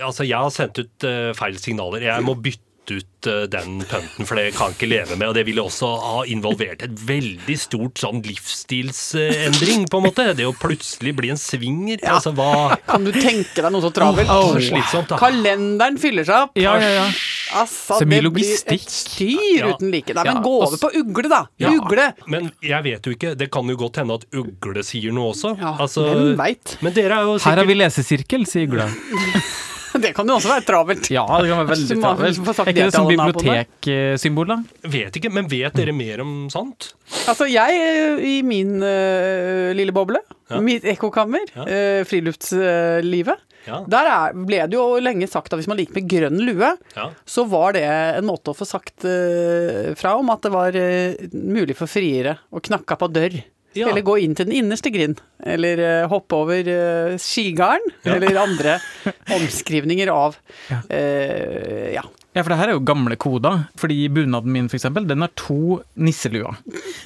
Altså, 0.00 0.24
jeg 0.24 0.38
har 0.40 0.52
sendt 0.54 0.78
ut 0.80 1.04
uh, 1.08 1.32
feil 1.36 1.58
signaler. 1.60 2.06
Jeg 2.06 2.24
må 2.24 2.34
bytte 2.40 2.62
ut 2.92 3.26
eh, 3.30 3.44
den 3.48 3.78
punten, 3.88 4.26
for 4.28 4.36
det 4.36 4.50
kan 4.56 4.72
ikke 4.74 4.88
leve 4.90 5.16
med. 5.16 5.28
Og 5.30 5.34
det 5.38 5.44
ville 5.48 5.62
også 5.64 5.88
ha 6.02 6.22
involvert 6.28 6.82
et 6.84 6.94
veldig 7.08 7.56
stort 7.58 8.00
sånn 8.02 8.20
livsstilsendring, 8.26 9.86
på 9.90 10.00
en 10.00 10.06
måte. 10.08 10.26
Det 10.36 10.46
å 10.48 10.52
plutselig 10.56 11.14
bli 11.16 11.30
en 11.32 11.40
swinger. 11.40 12.02
Altså, 12.10 12.34
hva 12.36 12.76
Kan 12.88 13.04
du 13.06 13.12
tenke 13.14 13.62
deg 13.62 13.70
noe 13.72 13.84
så 13.84 13.92
travelt? 13.94 14.28
Oh, 14.32 14.52
slitsomt, 14.60 15.08
da. 15.12 15.18
Kalenderen 15.20 15.98
fyller 16.00 16.26
seg 16.28 16.48
opp. 16.48 16.58
Ja, 16.60 16.76
ja, 16.82 16.90
ja. 17.00 17.06
Altså, 17.54 18.00
det 18.02 18.08
blir 18.08 18.48
et 18.74 18.90
styr 18.90 19.60
Ja. 19.60 19.72
uten 19.74 19.90
like. 19.92 20.14
Nei, 20.14 20.24
Ja, 20.24 20.34
men 20.34 20.42
gå 20.42 20.54
over 20.64 20.76
på 20.80 20.90
ugle, 20.98 21.28
da. 21.30 21.44
Ja, 21.60 21.70
Ugle. 21.74 22.12
Men 22.26 22.50
jeg 22.62 22.82
vet 22.84 23.06
jo 23.06 23.12
ikke. 23.14 23.34
Det 23.38 23.50
kan 23.52 23.68
jo 23.68 23.76
godt 23.76 23.96
hende 24.02 24.14
at 24.20 24.26
ugle 24.34 24.82
sier 24.82 25.12
noe 25.12 25.32
også. 25.34 25.54
Ja, 25.60 25.76
Altså, 25.78 26.04
hvem 26.08 26.36
veit? 26.40 26.76
Men 26.82 26.92
dere 26.96 27.20
er 27.20 27.28
jo 27.28 27.38
Her 27.38 27.56
har 27.62 27.64
vi 27.68 27.74
lesesirkel, 27.78 28.46
sier 28.46 28.66
Ugla. 28.68 28.88
Det 30.04 30.10
kan 30.16 30.26
jo 30.28 30.36
også 30.38 30.50
være 30.50 30.64
travelt. 30.66 31.08
Ja, 31.12 31.22
det 31.40 31.50
kan 31.50 31.60
være 31.62 31.70
veldig 31.70 31.96
travelt. 32.02 32.38
Er 32.50 32.70
ikke 32.72 32.74
det 32.80 32.94
som 32.94 33.08
biblioteksymbol, 33.10 34.50
da? 34.50 34.56
Vet 34.90 35.18
ikke, 35.20 35.30
men 35.32 35.48
vet 35.50 35.76
dere 35.78 35.94
mer 35.96 36.22
om 36.24 36.32
sånt? 36.52 36.90
Altså, 37.30 37.46
jeg 37.50 37.78
eh, 37.78 38.22
i 38.34 38.36
min 38.46 38.76
uh, 38.82 39.70
lille 39.76 39.94
boble, 39.94 40.22
Ja. 40.50 40.58
mitt 40.60 40.84
ekkokammer, 40.84 41.46
Ja. 41.54 41.64
eh, 41.64 42.02
friluftslivet, 42.04 43.38
Ja. 43.64 43.78
der 43.88 44.04
er, 44.12 44.34
ble 44.36 44.58
det 44.68 44.76
jo 44.76 44.98
lenge 45.00 45.24
sagt 45.30 45.52
at 45.52 45.56
hvis 45.58 45.68
man 45.70 45.78
liker 45.78 45.94
med 45.96 46.08
grønn 46.10 46.42
lue, 46.44 46.74
ja. 46.96 47.06
så 47.24 47.46
var 47.48 47.72
det 47.72 47.84
en 47.88 48.26
måte 48.28 48.52
å 48.52 48.56
få 48.58 48.66
sagt 48.68 49.06
uh, 49.08 49.94
fra 49.96 50.16
om 50.20 50.28
at 50.34 50.42
det 50.44 50.52
var 50.52 50.76
uh, 50.76 51.14
mulig 51.32 51.76
for 51.78 51.88
friere 51.88 52.36
å 52.52 52.60
knakke 52.60 52.98
på 53.00 53.08
dør. 53.14 53.38
Ja. 53.74 53.88
Eller 53.90 54.04
gå 54.06 54.16
inn 54.22 54.34
til 54.38 54.46
den 54.48 54.56
innerste 54.60 54.90
grind. 54.94 55.18
Eller 55.44 55.80
uh, 55.82 56.08
hoppe 56.12 56.36
over 56.38 56.68
uh, 56.68 57.14
skigarden. 57.20 57.90
Ja. 58.06 58.14
Eller 58.18 58.38
andre 58.42 58.76
omskrivninger 59.36 60.12
av 60.14 60.36
Ja. 60.70 60.80
eh, 60.88 61.90
ja. 61.96 62.04
Ja, 62.34 62.42
for 62.42 62.50
det 62.50 62.58
her 62.58 62.72
er 62.72 62.76
jo 62.78 62.84
gamle 62.86 63.16
koder. 63.20 63.64
Fordi 63.78 64.08
bunaden 64.10 64.50
min, 64.54 64.68
for 64.68 64.76
eksempel, 64.78 65.06
den 65.06 65.22
har 65.22 65.30
to 65.38 65.80
nisseluer. 65.96 66.56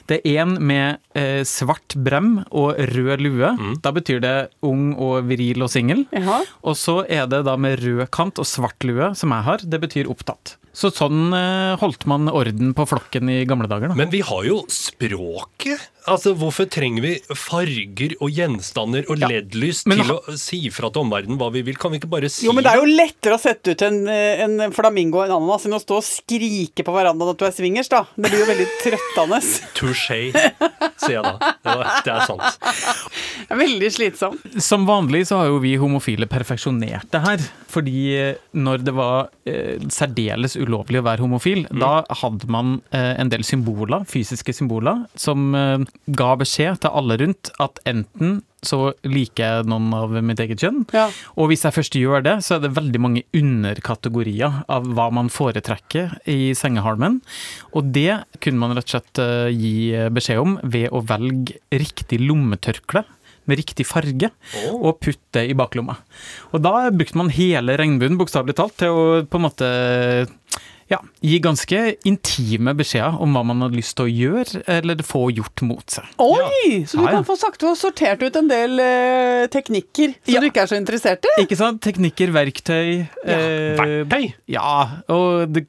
Det 0.08 0.20
er 0.24 0.42
en 0.44 0.54
med 0.64 0.98
eh, 1.18 1.42
svart 1.48 1.96
brem 2.00 2.38
og 2.50 2.78
rød 2.94 3.20
lue. 3.24 3.50
Da 3.84 3.92
betyr 3.92 4.22
det 4.24 4.36
ung 4.64 4.94
og 4.96 5.26
viril 5.28 5.66
og 5.66 5.72
singel. 5.74 6.06
Og 6.64 6.74
så 6.80 7.02
er 7.08 7.26
det 7.28 7.42
da 7.48 7.56
med 7.60 7.78
rød 7.84 8.06
kant 8.14 8.40
og 8.40 8.48
svart 8.48 8.88
lue, 8.88 9.12
som 9.18 9.34
jeg 9.36 9.44
har. 9.50 9.58
Det 9.68 9.80
betyr 9.84 10.08
opptatt. 10.08 10.56
Så 10.78 10.92
sånn 10.94 11.32
eh, 11.34 11.74
holdt 11.80 12.04
man 12.06 12.28
orden 12.30 12.70
på 12.76 12.84
flokken 12.86 13.26
i 13.32 13.40
gamle 13.50 13.66
dager, 13.66 13.90
da. 13.90 13.96
Men 13.98 14.12
vi 14.12 14.20
har 14.22 14.44
jo 14.46 14.60
språket. 14.70 15.80
Altså, 16.08 16.32
Hvorfor 16.38 16.68
trenger 16.72 17.02
vi 17.04 17.10
farger 17.36 18.14
og 18.24 18.30
gjenstander 18.32 19.04
og 19.12 19.18
Ja, 19.20 19.28
LED-lys 19.28 19.82
men 19.90 19.98
til 20.00 20.08
ha- 20.12 20.20
å 20.32 20.36
si 20.40 20.60
fra 20.72 20.88
til 20.94 21.02
omverdenen 21.02 21.36
hva 21.40 21.50
vi 21.52 21.60
vil? 21.66 21.76
Kan 21.76 21.92
vi 21.92 21.98
ikke 22.00 22.08
bare 22.12 22.30
si 22.32 22.46
Jo, 22.46 22.54
men 22.56 22.64
det 22.64 22.72
er 22.72 22.80
jo 22.80 22.86
lettere 22.88 23.36
å 23.36 23.42
sette 23.42 23.74
ut 23.74 23.82
en, 23.84 23.98
eh, 24.08 24.44
en 24.46 24.72
flamingo 24.72 25.17
og 25.18 25.24
en 25.26 25.34
ananas 25.36 25.66
enn 25.66 25.76
å 25.76 25.80
stå 25.82 25.98
og 25.98 26.06
skrike 26.06 26.84
på 26.86 26.94
verandaen 26.94 27.32
at 27.32 27.40
du 27.40 27.46
er 27.48 27.54
swingers, 27.54 27.90
da. 27.90 28.04
Det 28.16 28.30
blir 28.30 28.42
jo 28.42 28.48
veldig 28.48 28.66
trøttende. 28.82 29.40
Touché, 29.78 30.20
sier 31.02 31.18
jeg 31.18 31.24
da. 31.26 31.52
Det, 31.64 32.14
er 32.14 32.26
sant. 32.28 32.60
Det 32.62 33.56
er 33.56 33.60
Veldig 33.62 33.90
slitsomt. 33.94 34.46
Som 34.62 34.86
vanlig 34.88 35.24
så 35.28 35.42
har 35.42 35.50
jo 35.50 35.60
vi 35.62 35.74
homofile 35.80 36.28
perfeksjonert 36.30 37.10
det 37.14 37.22
her. 37.24 37.46
Fordi 37.68 38.02
eh, 38.16 38.42
når 38.56 38.84
det 38.86 38.94
var 38.96 39.28
eh, 39.48 39.82
særdeles 39.92 40.56
ulovlig 40.58 41.02
å 41.02 41.06
være 41.06 41.24
homofil, 41.26 41.66
da 41.74 42.02
hadde 42.22 42.48
man 42.52 42.78
eh, 42.94 43.14
en 43.18 43.32
del 43.32 43.44
symboler, 43.46 44.06
fysiske 44.08 44.54
symboler, 44.56 45.04
som 45.18 45.50
eh, 45.58 45.88
ga 46.18 46.34
beskjed 46.40 46.84
til 46.84 46.94
alle 47.02 47.18
rundt 47.20 47.52
at 47.62 47.82
enten 47.88 48.40
så 48.66 48.92
liker 49.06 49.44
jeg 49.44 49.66
noen 49.70 49.92
av 49.94 50.16
mitt 50.24 50.40
eget 50.42 50.58
kjønn, 50.58 50.80
Ja. 50.92 51.08
og 51.36 51.48
hvis 51.50 51.62
jeg 51.62 51.74
først 51.76 51.94
gjør 51.94 52.24
det, 52.26 52.36
så 52.44 52.56
er 52.56 52.64
det 52.64 52.72
veldig 52.74 53.00
mange 53.00 53.22
underkategorier 53.32 54.64
av 54.68 54.88
hva 54.96 55.10
man 55.14 55.28
foretrekker 55.30 56.16
i 56.26 56.52
sengehalmen. 56.58 57.20
Og 57.72 57.92
det 57.94 58.24
kunne 58.42 58.58
man 58.58 58.74
rett 58.76 58.88
og 58.88 58.96
slett 58.96 59.20
eh, 59.22 59.52
gi 59.54 59.74
beskjed 60.10 60.42
om 60.42 60.58
ved 60.64 60.90
å 60.90 61.04
velge 61.06 61.58
riktig 61.72 62.18
lommetørkle 62.24 63.04
med 63.48 63.56
riktig 63.62 63.86
farge, 63.88 64.28
og 64.76 64.98
putte 65.00 65.38
det 65.38 65.46
i 65.48 65.54
baklomma. 65.56 65.94
Og 66.52 66.60
da 66.60 66.90
brukte 66.92 67.16
man 67.16 67.30
hele 67.32 67.78
regnbuen, 67.80 68.18
bokstavelig 68.20 68.54
talt, 68.58 68.74
til 68.76 68.92
å 68.92 69.04
på 69.24 69.38
en 69.40 69.46
måte 69.46 69.70
ja, 70.88 70.98
gi 71.20 71.38
ganske 71.44 71.78
intime 72.08 72.72
beskjeder 72.78 73.18
om 73.20 73.34
hva 73.36 73.42
man 73.44 73.60
hadde 73.64 73.76
lyst 73.76 73.94
til 73.98 74.06
å 74.06 74.12
gjøre, 74.12 74.62
eller 74.72 75.02
få 75.04 75.26
gjort 75.36 75.60
mot 75.68 75.84
seg. 75.98 76.06
Oi! 76.24 76.84
Så 76.88 76.96
du 76.96 77.02
Ja, 77.04 77.10
ja. 77.10 77.16
kan 77.18 77.26
få 77.28 77.36
sakte 77.36 77.68
og 77.68 77.76
sortert 77.76 78.22
ut 78.24 78.38
en 78.40 78.48
del 78.48 78.78
eh, 78.80 79.46
teknikker 79.52 80.14
som 80.16 80.32
Ja. 80.34 80.40
du 80.40 80.48
ikke 80.48 80.62
er 80.64 80.70
så 80.72 80.78
interessert 80.80 81.28
i? 81.28 81.34
Ikke 81.44 81.58
sant? 81.60 81.82
Teknikker, 81.84 82.32
verktøy 82.32 83.04
eh, 83.04 83.76
Verktøy! 83.76 84.32
Ja, 84.48 85.02
og 85.12 85.52
det, 85.52 85.66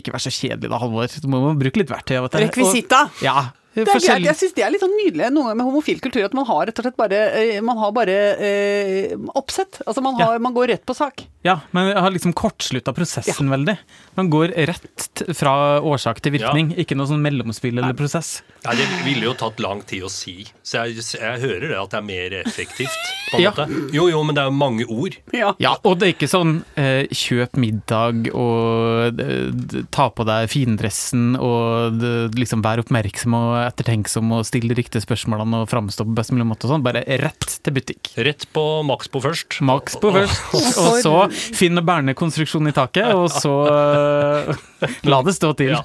ikke 0.00 0.14
vær 0.16 0.24
så 0.24 0.32
kjedelig 0.32 0.70
da, 0.72 0.80
Halvor. 0.80 1.12
Du 1.20 1.28
må 1.28 1.42
må 1.44 1.52
bruke 1.60 1.82
litt 1.82 1.92
verktøy 1.92 2.16
Vet 2.24 2.32
til. 2.56 2.64
Og, 2.64 3.12
ja, 3.22 3.50
Det 3.74 3.84
er, 3.84 3.98
greit. 3.98 4.24
jeg 4.30 4.36
syns 4.38 4.52
det 4.56 4.62
er 4.64 4.70
litt 4.70 4.80
sånn 4.84 4.96
nydelig 4.96 5.28
noe 5.34 5.52
med 5.58 5.66
homofil 5.66 5.98
kultur, 6.00 6.24
at 6.24 6.32
man 6.36 6.46
har 6.46 6.66
rett 6.70 6.78
og 6.78 6.84
slett 6.86 6.96
bare, 6.96 7.20
eh, 7.36 7.60
man 7.60 7.76
har 7.82 7.90
bare 7.92 8.16
eh, 8.38 9.14
oppsett. 9.34 9.80
Altså 9.84 10.00
man, 10.00 10.14
har, 10.20 10.38
man 10.38 10.54
går 10.54 10.68
rett 10.72 10.84
på 10.86 10.94
sak. 10.96 11.24
Ja, 11.44 11.58
men 11.76 11.90
jeg 11.90 12.00
har 12.00 12.12
liksom 12.14 12.32
kortslutta 12.32 12.94
prosessen 12.96 13.50
veldig. 13.52 13.74
Man 14.16 14.30
går 14.32 14.54
rett 14.70 15.22
fra 15.36 15.76
årsak 15.84 16.22
til 16.24 16.32
virkning, 16.38 16.70
ikke 16.80 16.96
noe 16.96 17.04
sånn 17.10 17.20
mellomspill 17.20 17.76
eller 17.82 17.92
prosess. 17.98 18.38
Nei, 18.64 18.76
Det 18.80 18.86
ville 19.04 19.26
jo 19.28 19.34
tatt 19.36 19.60
lang 19.60 19.82
tid 19.84 20.06
å 20.06 20.10
si. 20.12 20.46
Så 20.64 20.86
jeg, 20.86 21.02
jeg 21.20 21.42
hører 21.42 21.68
det 21.68 21.76
at 21.82 21.92
det 21.92 21.98
er 22.00 22.06
mer 22.08 22.38
effektivt. 22.40 22.96
på 23.30 23.36
en 23.38 23.42
Ja. 23.42 23.50
måte. 23.52 23.92
Jo, 23.92 24.06
jo, 24.08 24.22
men 24.24 24.34
det 24.36 24.42
er 24.44 24.48
jo 24.48 24.54
mange 24.56 24.84
ord. 24.88 25.16
Ja. 25.36 25.52
Ja, 25.58 25.74
og 25.84 25.98
det 25.98 26.06
er 26.08 26.12
ikke 26.14 26.28
sånn 26.30 26.64
eh, 26.80 27.04
kjøp 27.12 27.56
middag 27.60 28.28
og 28.32 29.20
eh, 29.20 29.84
ta 29.90 30.08
på 30.14 30.24
deg 30.28 30.48
findressen 30.52 31.34
og 31.36 32.00
liksom 32.36 32.62
vær 32.64 32.80
oppmerksom 32.84 33.34
og 33.36 33.56
ettertenksom 33.66 34.32
og 34.38 34.44
stille 34.48 34.70
de 34.72 34.78
riktige 34.80 35.02
spørsmålene 35.04 35.60
og 35.64 35.68
framstå 35.72 36.06
på 36.08 36.14
best 36.16 36.32
mulig 36.32 36.46
måte 36.48 36.68
og 36.68 36.74
sånn. 36.76 36.84
Bare 36.86 37.04
rett 37.20 37.58
til 37.64 37.74
butikk. 37.76 38.12
Rett 38.16 38.46
på 38.54 38.64
Maxbo 38.86 39.20
først. 39.24 39.60
Maks 39.66 39.96
på 40.00 40.12
først, 40.14 40.54
og 40.54 41.00
så 41.04 41.14
finn 41.34 41.80
og 41.80 41.86
bærende 41.88 42.14
konstruksjon 42.18 42.70
i 42.70 42.74
taket, 42.76 43.10
og 43.14 43.28
så 43.32 43.54
uh, 43.68 44.64
la 45.10 45.20
det 45.26 45.34
stå 45.36 45.52
til. 45.58 45.76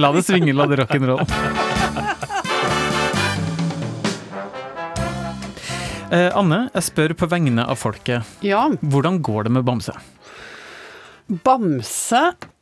La 0.00 0.12
det 0.16 0.24
svinge, 0.26 0.54
la 0.56 0.66
det 0.70 0.80
rock'n'roll. 0.82 1.22
Eh, 6.06 6.30
Anne, 6.38 6.68
jeg 6.70 6.86
spør 6.86 7.14
på 7.18 7.26
vegne 7.30 7.64
av 7.66 7.80
folket. 7.80 8.36
ja. 8.46 8.68
Hvordan 8.80 9.18
går 9.26 9.48
det 9.48 9.56
med 9.56 9.64
Bamse? 9.66 9.94
Bamse 11.26 12.20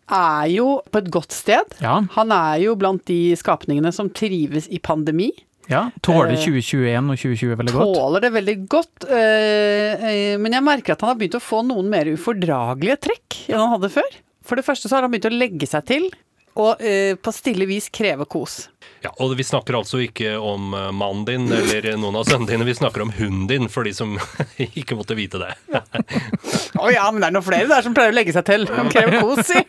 er 0.08 0.46
jo 0.48 0.78
på 0.90 1.00
et 1.02 1.10
godt 1.12 1.32
sted. 1.32 1.76
Ja, 1.84 1.98
Han 2.16 2.32
er 2.32 2.62
jo 2.62 2.74
blant 2.80 3.04
de 3.08 3.34
skapningene 3.36 3.92
som 3.92 4.08
trives 4.10 4.68
i 4.68 4.80
pandemi. 4.80 5.30
Ja. 5.70 5.90
Tåler 6.04 6.34
Eh, 6.34 6.42
2021 6.44 7.10
og 7.10 7.16
2020 7.20 7.56
veldig 7.60 7.74
godt? 7.74 7.94
Tåler 7.96 8.20
det 8.24 8.32
veldig 8.34 8.56
godt. 8.68 9.06
eh, 9.08 10.04
eh, 10.10 10.36
Men 10.38 10.52
jeg 10.52 10.62
merker 10.66 10.92
at 10.92 11.00
han 11.00 11.12
har 11.14 11.18
begynt 11.20 11.38
å 11.38 11.42
få 11.42 11.62
noen 11.66 11.88
mer 11.88 12.04
ufordragelige 12.12 12.98
trekk 13.08 13.38
enn 13.48 13.60
han 13.62 13.74
hadde 13.78 13.90
før. 13.94 14.20
For 14.44 14.56
det 14.60 14.64
første 14.66 14.88
så 14.90 14.96
har 14.98 15.06
han 15.06 15.10
begynt 15.14 15.30
å 15.30 15.38
legge 15.38 15.66
seg 15.70 15.84
til 15.88 16.10
og 16.54 16.82
eh, 16.82 17.16
på 17.18 17.32
stille 17.34 17.66
vis 17.66 17.88
kreve 17.94 18.26
kos. 18.30 18.68
Ja, 19.04 19.10
og 19.20 19.34
vi 19.36 19.44
snakker 19.44 19.76
altså 19.76 19.98
ikke 20.04 20.36
om 20.38 20.72
eh, 20.76 20.90
mannen 20.94 21.24
din 21.26 21.48
eller 21.52 21.88
noen 22.00 22.16
av 22.20 22.28
sønnene 22.28 22.52
dine, 22.52 22.66
vi 22.68 22.76
snakker 22.78 23.02
om 23.04 23.10
hunden 23.16 23.48
din, 23.50 23.66
for 23.72 23.84
de 23.84 23.92
som 23.96 24.14
ikke 24.80 24.96
måtte 24.96 25.16
vite 25.18 25.40
det. 25.42 25.50
Å 26.78 26.92
ja, 26.94 27.08
men 27.10 27.20
det 27.20 27.28
er 27.28 27.34
noen 27.36 27.46
flere 27.46 27.68
der 27.70 27.84
som 27.84 27.96
pleier 27.96 28.14
å 28.14 28.16
legge 28.16 28.36
seg 28.36 28.46
til. 28.48 28.68
Han 28.70 28.90
krever 28.92 29.18
kos, 29.20 29.50
si. 29.50 29.60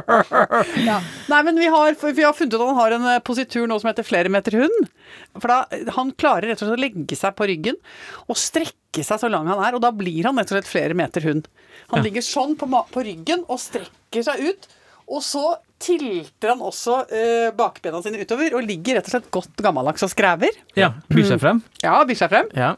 ja. 0.88 0.98
Nei, 1.30 1.42
men 1.46 1.60
vi 1.60 1.68
har, 1.70 1.94
vi 2.00 2.26
har 2.26 2.36
funnet 2.36 2.56
ut 2.56 2.60
at 2.60 2.66
han 2.72 2.80
har 2.80 2.96
en 2.96 3.08
eh, 3.14 3.22
positur 3.26 3.68
nå 3.68 3.78
som 3.82 3.92
heter 3.92 4.08
flere 4.08 4.32
meter 4.32 4.56
hund. 4.62 4.90
For 5.36 5.52
da, 5.52 5.62
Han 5.98 6.14
klarer 6.18 6.48
rett 6.50 6.62
og 6.62 6.70
slett 6.70 6.80
å 6.80 6.82
legge 6.82 7.18
seg 7.18 7.36
på 7.36 7.48
ryggen 7.50 7.78
og 8.26 8.38
strekke 8.40 9.04
seg 9.06 9.20
så 9.22 9.30
lang 9.30 9.48
han 9.50 9.60
er, 9.62 9.76
og 9.76 9.84
da 9.84 9.92
blir 9.94 10.26
han 10.26 10.38
rett 10.40 10.50
og 10.50 10.58
slett 10.58 10.70
flere 10.70 10.96
meter 10.98 11.28
hund. 11.28 11.46
Han 11.92 12.04
ligger 12.06 12.24
sånn 12.24 12.56
på, 12.58 12.66
på 12.66 13.04
ryggen 13.06 13.44
og 13.50 13.60
strekker 13.62 14.24
seg 14.26 14.42
ut, 14.48 14.70
og 15.10 15.24
så 15.26 15.44
tilter 15.80 16.52
han 16.52 16.60
også 16.62 17.00
eh, 17.08 17.48
bakbena 17.56 18.02
sine 18.04 18.20
utover 18.20 18.54
og 18.58 18.66
ligger 18.68 18.98
rett 18.98 19.08
og 19.08 19.14
slett 19.14 19.30
godt 19.32 19.62
gammeldags 19.64 20.04
og 20.04 20.12
skræver. 20.12 20.58
Ja, 20.78 20.92
byr 21.08 21.26
seg 21.32 21.40
frem? 21.42 21.62
Ja, 21.82 21.96
byr 22.06 22.18
seg 22.20 22.32
frem. 22.32 22.50
Ja. 22.54 22.74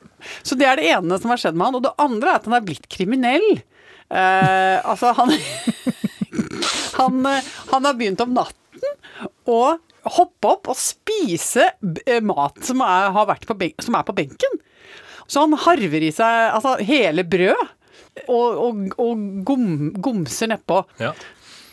Så 0.47 0.57
det 0.59 0.69
er 0.71 0.79
det 0.79 0.89
ene 0.95 1.19
som 1.21 1.35
har 1.35 1.43
skjedd 1.43 1.59
med 1.59 1.69
han. 1.69 1.79
Og 1.81 1.85
det 1.85 1.95
andre 2.01 2.31
er 2.31 2.39
at 2.39 2.47
han 2.49 2.57
er 2.57 2.65
blitt 2.67 2.87
kriminell. 2.93 3.49
Eh, 3.59 4.79
altså, 4.93 5.13
han 5.19 5.35
han, 7.01 7.27
eh, 7.27 7.51
han 7.73 7.91
har 7.91 7.99
begynt 7.99 8.23
om 8.25 8.35
natten 8.39 9.51
å 9.51 9.63
hoppe 10.17 10.55
opp 10.55 10.71
og 10.73 10.79
spise 10.79 11.69
eh, 12.07 12.23
mat 12.25 12.63
som 12.67 12.83
er, 12.87 13.11
har 13.15 13.29
vært 13.31 13.47
på, 13.51 13.59
ben 13.59 13.77
som 13.83 13.99
er 13.99 14.07
på 14.07 14.17
benken. 14.17 14.59
Så 15.27 15.45
han 15.45 15.59
harver 15.67 16.03
i 16.03 16.11
seg 16.15 16.55
altså, 16.55 16.77
hele 16.83 17.25
brød 17.27 17.61
og, 18.29 18.49
og, 18.59 18.83
og 19.01 19.23
gom, 19.47 19.69
gomser 20.03 20.51
nedpå. 20.53 20.83
Ja. 21.03 21.15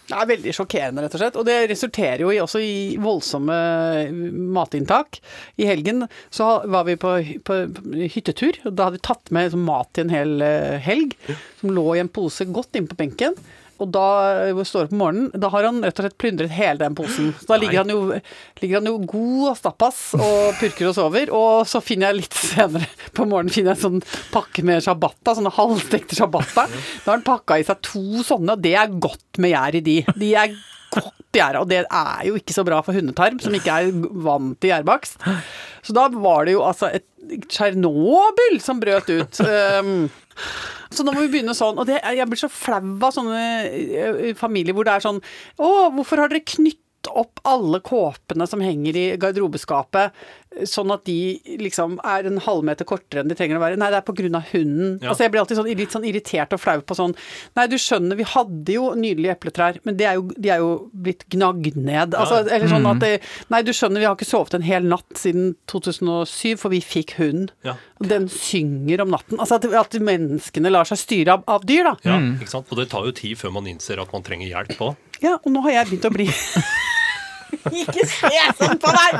Det 0.10 0.18
er 0.18 0.30
veldig 0.32 0.54
sjokkerende, 0.58 1.04
rett 1.06 1.16
og 1.16 1.22
slett. 1.22 1.38
Og 1.38 1.46
det 1.46 1.58
resulterer 1.70 2.24
jo 2.24 2.32
i, 2.34 2.40
også 2.42 2.62
i 2.66 2.98
voldsomme 3.02 3.58
matinntak. 4.58 5.20
I 5.62 5.68
helgen 5.70 6.08
så 6.34 6.50
var 6.66 6.88
vi 6.88 6.98
på, 7.00 7.14
på, 7.46 7.60
på 7.76 8.08
hyttetur, 8.16 8.58
og 8.66 8.74
da 8.74 8.90
hadde 8.90 8.98
vi 8.98 9.06
tatt 9.06 9.30
med 9.36 9.50
liksom 9.50 9.68
mat 9.70 9.92
til 9.94 10.08
en 10.08 10.16
hel 10.16 10.36
eh, 10.46 10.80
helg. 10.82 11.14
Som 11.62 11.76
lå 11.76 11.86
i 11.94 12.02
en 12.02 12.10
pose 12.10 12.48
godt 12.50 12.80
inne 12.80 12.90
på 12.90 12.98
benken. 13.00 13.38
Og 13.80 13.92
da 13.96 14.06
står 14.68 14.88
opp 14.88 14.96
om 14.96 15.02
morgenen, 15.02 15.30
da 15.40 15.52
har 15.54 15.68
han 15.70 15.82
rett 15.86 16.00
og 16.00 16.06
slett 16.06 16.18
plyndret 16.22 16.54
hele 16.54 16.82
den 16.82 16.98
posen. 16.98 17.32
Så 17.40 17.48
da 17.52 17.60
ligger 17.62 17.84
han, 17.84 17.94
jo, 17.94 18.20
ligger 18.62 18.82
han 18.82 18.90
jo 18.90 18.98
god 19.08 19.46
og 19.54 19.60
stappas 19.60 20.02
og 20.20 20.58
purker 20.60 20.90
og 20.90 20.98
sover. 20.98 21.34
Og 21.36 21.68
så 21.70 21.82
finner 21.84 22.10
jeg 22.10 22.24
litt 22.24 22.40
senere 22.40 22.90
på 23.16 23.28
morgenen 23.30 23.54
finner 23.54 23.74
jeg 23.74 23.80
en 23.80 23.86
sånn 23.86 24.34
pakke 24.34 24.66
med 24.68 24.84
shabbata, 24.86 25.38
sånne 25.38 25.54
halvstekte 25.56 26.18
shabbata. 26.20 26.68
Da 26.68 27.12
har 27.12 27.16
han 27.18 27.28
pakka 27.28 27.60
i 27.60 27.68
seg 27.68 27.82
to 27.88 28.26
sånne, 28.28 28.58
og 28.58 28.66
det 28.66 28.76
er 28.80 29.00
godt 29.00 29.40
med 29.42 29.56
gjær 29.56 29.80
i 29.80 29.86
de. 29.86 29.98
De 30.20 30.34
er 30.38 30.58
godt 30.90 31.38
gjæra, 31.38 31.62
og 31.62 31.70
det 31.70 31.84
er 31.86 32.24
jo 32.28 32.38
ikke 32.40 32.56
så 32.56 32.66
bra 32.68 32.82
for 32.86 32.98
hundetarm, 32.98 33.40
som 33.44 33.56
ikke 33.56 33.76
er 33.82 33.92
vant 34.26 34.58
til 34.60 34.74
gjærbakst. 34.74 35.20
Så 35.86 35.96
da 35.96 36.08
var 36.16 36.48
det 36.48 36.58
jo 36.58 36.66
altså 36.66 36.92
et 36.92 37.06
Tsjernobyl 37.50 38.56
som 38.64 38.80
brøt 38.82 39.10
ut. 39.12 39.40
Um, 39.44 40.08
så 40.90 41.06
nå 41.06 41.14
må 41.14 41.24
vi 41.24 41.32
begynne 41.36 41.54
sånn. 41.58 41.78
Og 41.80 41.86
det, 41.90 42.00
jeg 42.02 42.28
blir 42.30 42.40
så 42.42 42.50
flau 42.52 42.82
av 42.82 43.14
sånne 43.14 43.42
eh, 43.70 44.30
familier 44.38 44.76
hvor 44.76 44.88
det 44.88 44.96
er 44.96 45.06
sånn 45.06 45.20
Å, 45.62 45.70
hvorfor 45.94 46.24
har 46.24 46.32
dere 46.32 46.46
knytt 46.48 46.82
opp 47.08 47.40
alle 47.48 47.80
kåpene 47.80 48.48
som 48.48 48.62
henger 48.62 48.98
i 48.98 49.06
garderobeskapet, 49.22 50.16
sånn 50.68 50.92
at 50.92 51.06
de 51.06 51.40
liksom 51.62 52.00
er 52.04 52.26
en 52.28 52.40
halvmeter 52.42 52.88
kortere 52.90 53.22
enn 53.22 53.30
de 53.30 53.38
trenger 53.38 53.60
å 53.60 53.62
være. 53.62 53.78
Nei, 53.80 53.92
det 53.94 54.00
er 54.02 54.08
på 54.08 54.16
grunn 54.18 54.36
av 54.36 54.50
hunden. 54.52 54.98
Ja. 55.00 55.12
Altså 55.12 55.26
jeg 55.26 55.34
blir 55.34 55.44
alltid 55.44 55.60
sånn, 55.60 55.70
litt 55.80 55.96
sånn 55.96 56.08
irritert 56.10 56.56
og 56.56 56.62
flau 56.62 56.80
på 56.82 56.98
sånn 56.98 57.14
Nei, 57.58 57.68
du 57.70 57.78
skjønner, 57.80 58.18
vi 58.20 58.26
hadde 58.28 58.76
jo 58.76 58.90
nydelige 58.98 59.36
epletrær, 59.38 59.80
men 59.86 59.98
de 60.00 60.08
er 60.10 60.18
jo, 60.18 60.26
de 60.36 60.52
er 60.54 60.64
jo 60.64 60.72
blitt 60.92 61.26
gnagd 61.32 61.78
ned. 61.78 62.18
Altså, 62.18 62.42
eller 62.48 62.72
sånn 62.72 62.88
at 62.90 63.04
det, 63.04 63.12
Nei, 63.54 63.62
du 63.66 63.72
skjønner, 63.76 64.02
vi 64.02 64.10
har 64.10 64.18
ikke 64.18 64.30
sovet 64.30 64.58
en 64.58 64.66
hel 64.66 64.88
natt 64.90 65.20
siden 65.20 65.54
2007, 65.72 66.58
for 66.60 66.74
vi 66.74 66.82
fikk 66.84 67.16
hund. 67.20 67.54
Ja. 67.68 67.78
Den 68.04 68.28
synger 68.34 69.06
om 69.06 69.14
natten. 69.14 69.40
Altså 69.40 69.60
at, 69.60 69.68
at 69.70 70.00
menneskene 70.04 70.74
lar 70.74 70.90
seg 70.90 71.02
styre 71.02 71.38
av, 71.38 71.46
av 71.48 71.68
dyr, 71.70 71.92
da. 71.92 71.96
Ja, 72.10 72.18
ikke 72.40 72.52
sant? 72.52 72.72
Og 72.74 72.82
det 72.82 72.90
tar 72.92 73.06
jo 73.08 73.16
tid 73.16 73.38
før 73.40 73.56
man 73.60 73.70
innser 73.70 74.02
at 74.02 74.12
man 74.16 74.26
trenger 74.26 74.50
hjelp 74.50 74.90
òg. 74.90 75.09
Ja, 75.24 75.38
og 75.38 75.50
nå 75.52 75.64
har 75.68 75.80
jeg 75.80 75.90
begynt 75.90 76.08
å 76.08 76.14
bli 76.14 76.28
Ikke 77.82 78.06
se 78.08 78.30
sånn 78.60 78.80
på 78.82 78.92
meg! 78.94 79.18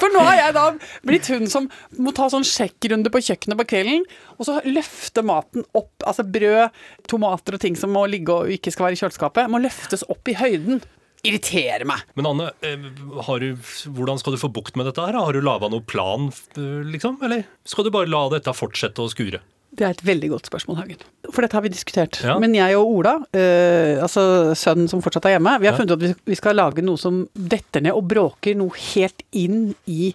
For 0.00 0.12
nå 0.12 0.22
har 0.26 0.36
jeg 0.40 0.54
da 0.56 0.64
blitt 1.06 1.28
hun 1.32 1.46
som 1.50 1.68
må 2.02 2.12
ta 2.16 2.26
sånn 2.32 2.46
sjekkrunde 2.46 3.10
på 3.14 3.22
kjøkkenet 3.24 3.58
på 3.60 3.66
kvelden, 3.70 4.04
og 4.36 4.48
så 4.48 4.58
løfte 4.66 5.22
maten 5.26 5.64
opp, 5.78 5.92
altså 6.02 6.26
brød, 6.26 6.74
tomater 7.10 7.56
og 7.56 7.62
ting 7.62 7.78
som 7.78 7.94
må 7.94 8.04
ligge 8.10 8.34
og 8.34 8.52
ikke 8.54 8.74
skal 8.74 8.88
være 8.88 8.98
i 8.98 9.02
kjøleskapet, 9.02 9.50
må 9.52 9.62
løftes 9.62 10.04
opp 10.10 10.30
i 10.30 10.36
høyden. 10.38 10.82
Irriterer 11.26 11.86
meg. 11.88 12.02
Men 12.18 12.28
Anne, 12.30 12.50
eh, 12.62 12.84
har 13.26 13.42
du, 13.42 13.48
hvordan 13.94 14.20
skal 14.20 14.36
du 14.36 14.42
få 14.42 14.52
bukt 14.54 14.76
med 14.78 14.86
dette 14.86 15.02
her? 15.02 15.16
Har 15.18 15.34
du 15.34 15.40
laga 15.42 15.70
noen 15.70 15.86
plan, 15.86 16.28
eh, 16.58 16.82
liksom? 16.92 17.18
Eller 17.26 17.46
skal 17.66 17.88
du 17.88 17.94
bare 17.94 18.10
la 18.10 18.26
dette 18.34 18.54
fortsette 18.54 19.02
å 19.02 19.10
skure? 19.10 19.40
Det 19.70 19.84
er 19.84 19.92
et 19.94 20.04
veldig 20.06 20.30
godt 20.32 20.48
spørsmål, 20.48 20.78
Hagen. 20.80 21.02
For 21.28 21.44
dette 21.44 21.58
har 21.58 21.64
vi 21.64 21.72
diskutert. 21.72 22.20
Ja. 22.24 22.38
Men 22.40 22.54
jeg 22.56 22.76
og 22.78 22.88
Ola, 22.98 23.18
øh, 23.36 23.98
altså 24.02 24.54
sønnen 24.58 24.88
som 24.90 25.02
fortsatt 25.04 25.28
er 25.28 25.36
hjemme, 25.36 25.58
vi 25.60 25.68
har 25.68 25.76
funnet 25.76 25.92
ut 25.92 26.06
at 26.08 26.22
vi, 26.26 26.38
skal 26.38 26.56
lage 26.58 26.84
noe 26.84 27.00
som 27.00 27.26
detter 27.34 27.84
ned 27.84 27.96
og 27.96 28.08
bråker 28.10 28.56
noe 28.58 28.74
helt 28.94 29.22
inn 29.36 29.74
i 29.86 30.14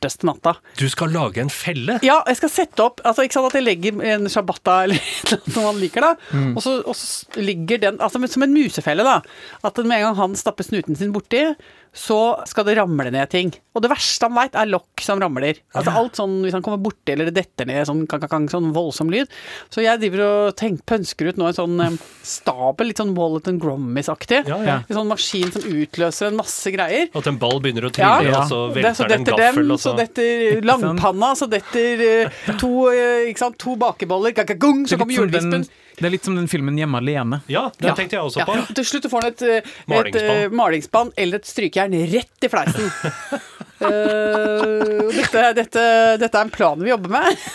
svarteste 0.00 0.26
natta. 0.26 0.56
Du 0.78 0.88
skal 0.88 1.12
lage 1.12 1.40
en 1.40 1.50
felle? 1.50 1.98
Ja, 2.02 2.22
jeg 2.26 2.38
skal 2.38 2.50
sette 2.50 2.82
opp 2.82 3.00
altså 3.04 3.24
ikke 3.24 3.36
sant 3.36 3.50
at 3.50 3.58
jeg 3.58 3.66
legger 3.66 4.00
en 4.14 4.28
shabbata 4.28 4.84
eller 4.84 4.96
noe 5.30 5.52
som 5.52 5.66
han 5.66 5.80
liker, 5.80 6.00
da. 6.00 6.14
Og, 6.54 6.62
så, 6.62 6.80
og 6.84 6.96
så 6.96 7.40
ligger 7.40 7.78
den 7.78 8.00
altså 8.00 8.20
som 8.26 8.42
en 8.42 8.54
musefelle, 8.54 9.04
da. 9.04 9.20
At 9.62 9.76
med 9.84 9.98
en 9.98 10.10
gang 10.10 10.16
han 10.16 10.36
stapper 10.36 10.64
snuten 10.64 10.96
sin 10.96 11.12
borti, 11.12 11.44
så 11.92 12.38
skal 12.46 12.68
det 12.68 12.76
ramle 12.78 13.10
ned 13.10 13.30
ting. 13.32 13.50
Og 13.74 13.82
det 13.82 13.90
verste 13.90 14.28
han 14.28 14.36
veit, 14.36 14.54
er 14.54 14.68
lokk 14.70 15.02
som 15.02 15.18
ramler. 15.22 15.58
Altså 15.74 15.94
alt 15.98 16.18
sånn 16.18 16.36
hvis 16.44 16.54
han 16.54 16.62
kommer 16.62 16.78
borti 16.82 17.14
eller 17.14 17.30
det 17.30 17.34
detter 17.40 17.66
ned 17.66 17.82
sånn 17.88 18.04
kan, 18.10 18.22
kan, 18.30 18.46
sånn 18.50 18.70
voldsom 18.74 19.10
lyd. 19.10 19.30
Så 19.74 19.82
jeg 19.82 19.98
driver 20.02 20.22
og 20.26 20.58
tenk, 20.58 20.84
pønsker 20.86 21.30
ut 21.30 21.40
nå 21.40 21.48
en 21.50 21.56
sånn 21.56 21.98
stabel, 22.26 22.90
litt 22.90 23.02
sånn 23.02 23.16
Wallet 23.18 23.50
and 23.50 23.62
Grommis-aktig. 23.62 24.44
Ja, 24.50 24.60
ja. 24.66 24.76
En 24.86 25.00
sånn 25.00 25.10
maskin 25.10 25.50
som 25.54 25.66
utløser 25.66 26.30
en 26.30 26.38
masse 26.38 26.74
greier. 26.74 27.10
At 27.16 27.30
en 27.30 27.40
ball 27.42 27.58
begynner 27.62 27.88
å 27.88 27.92
trille, 27.94 28.30
ja. 28.30 28.44
og 28.44 28.52
så 28.52 28.62
velter 28.74 29.10
det 29.10 29.18
en 29.18 29.28
gaffel, 29.32 29.64
dem, 29.64 29.74
og 29.74 29.82
så 29.82 29.89
så 29.90 29.96
detter 29.98 30.62
langpanna, 30.66 31.32
så 31.36 31.48
detter 31.50 32.02
eh, 32.06 32.40
to, 32.60 32.70
eh, 32.92 33.28
ikke 33.30 33.42
sant, 33.44 33.58
to 33.58 33.76
bakeboller, 33.80 34.32
gagagung, 34.36 34.86
så 34.88 34.94
er, 34.96 35.02
kommer 35.02 35.14
julevispen. 35.18 35.66
det 36.00 36.06
er 36.08 36.14
litt 36.14 36.24
som 36.24 36.36
den 36.38 36.48
filmen 36.48 36.76
'Hjemme 36.78 37.00
alene'. 37.02 37.40
Ja, 37.50 37.70
den 37.78 37.88
Ja. 37.90 37.94
tenkte 37.94 38.16
jeg 38.16 38.22
også 38.24 38.38
Ja. 38.40 38.46
på. 38.46 38.74
Til 38.74 38.84
slutt 38.84 39.10
får 39.10 39.22
han 39.22 39.32
et, 39.32 39.42
eh, 39.42 39.56
et 39.56 39.88
Malingsspann. 39.88 40.36
eh, 40.44 40.48
malingsspann 40.48 41.12
eller 41.18 41.36
et 41.36 41.44
strykejern 41.46 41.92
rett 42.12 42.44
i 42.44 42.48
fleisen. 42.48 42.90
uh, 43.80 45.10
dette, 45.14 45.44
dette, 45.56 45.84
dette 46.20 46.34
er 46.38 46.42
en 46.46 46.50
plan 46.54 46.80
vi 46.80 46.90
jobber 46.92 47.10
med. 47.20 47.36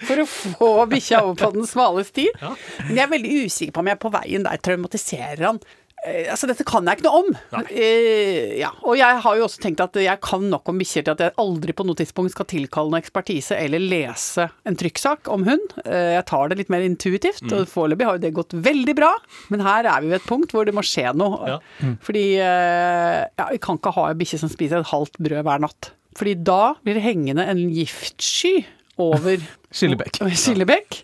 For 0.00 0.16
å 0.16 0.24
få 0.24 0.68
bikkja 0.88 1.18
over 1.26 1.34
på 1.36 1.50
den 1.58 1.66
smale 1.68 2.02
sti. 2.08 2.24
Ja. 2.40 2.54
Men 2.86 2.96
jeg 2.96 3.04
er 3.04 3.10
veldig 3.12 3.32
usikker 3.44 3.74
på 3.76 3.82
om 3.82 3.90
jeg 3.90 3.98
er 3.98 4.00
på 4.00 4.12
veien 4.14 4.46
der 4.46 4.62
traumatiserer 4.64 5.42
han. 5.44 5.58
Eh, 6.06 6.30
altså, 6.32 6.48
dette 6.48 6.64
kan 6.68 6.86
jeg 6.88 6.98
ikke 6.98 7.06
noe 7.08 7.20
om. 7.20 7.28
Eh, 7.68 8.56
ja. 8.60 8.70
Og 8.88 8.96
jeg 8.98 9.20
har 9.24 9.36
jo 9.36 9.44
også 9.46 9.60
tenkt 9.62 9.82
at 9.84 9.98
jeg 10.00 10.22
kan 10.24 10.46
nok 10.52 10.70
om 10.72 10.80
bikkjer 10.80 11.04
til 11.06 11.14
at 11.16 11.24
jeg 11.26 11.36
aldri 11.42 11.74
på 11.76 11.84
noe 11.86 11.98
tidspunkt 11.98 12.34
skal 12.34 12.48
tilkalle 12.50 12.92
noe 12.92 13.02
ekspertise 13.02 13.58
eller 13.58 13.82
lese 13.82 14.48
en 14.68 14.78
trykksak 14.80 15.28
om 15.32 15.44
hund. 15.48 15.76
Uh, 15.84 16.16
jeg 16.16 16.26
tar 16.30 16.50
det 16.50 16.60
litt 16.60 16.72
mer 16.72 16.84
intuitivt, 16.86 17.44
og 17.52 17.68
foreløpig 17.70 18.08
har 18.08 18.18
jo 18.18 18.24
det 18.24 18.34
gått 18.36 18.56
veldig 18.56 18.96
bra. 18.96 19.12
Men 19.52 19.64
her 19.66 19.88
er 19.92 20.04
vi 20.04 20.12
ved 20.12 20.20
et 20.22 20.28
punkt 20.30 20.56
hvor 20.56 20.68
det 20.68 20.76
må 20.76 20.84
skje 20.86 21.12
noe. 21.16 21.56
Ja. 21.56 21.94
Fordi 22.06 22.26
uh, 22.40 23.20
ja, 23.28 23.50
vi 23.52 23.62
kan 23.62 23.80
ikke 23.80 23.94
ha 23.98 24.10
en 24.10 24.20
bikkje 24.20 24.42
som 24.44 24.52
spiser 24.52 24.80
et 24.80 24.92
halvt 24.92 25.20
brød 25.20 25.44
hver 25.46 25.64
natt. 25.66 25.92
Fordi 26.18 26.36
da 26.42 26.74
blir 26.82 26.96
det 26.98 27.04
hengende 27.04 27.44
en 27.48 27.66
giftsky 27.74 28.60
over 29.10 29.40
Skillebekk. 29.70 30.18
Skillebekk. 30.34 30.96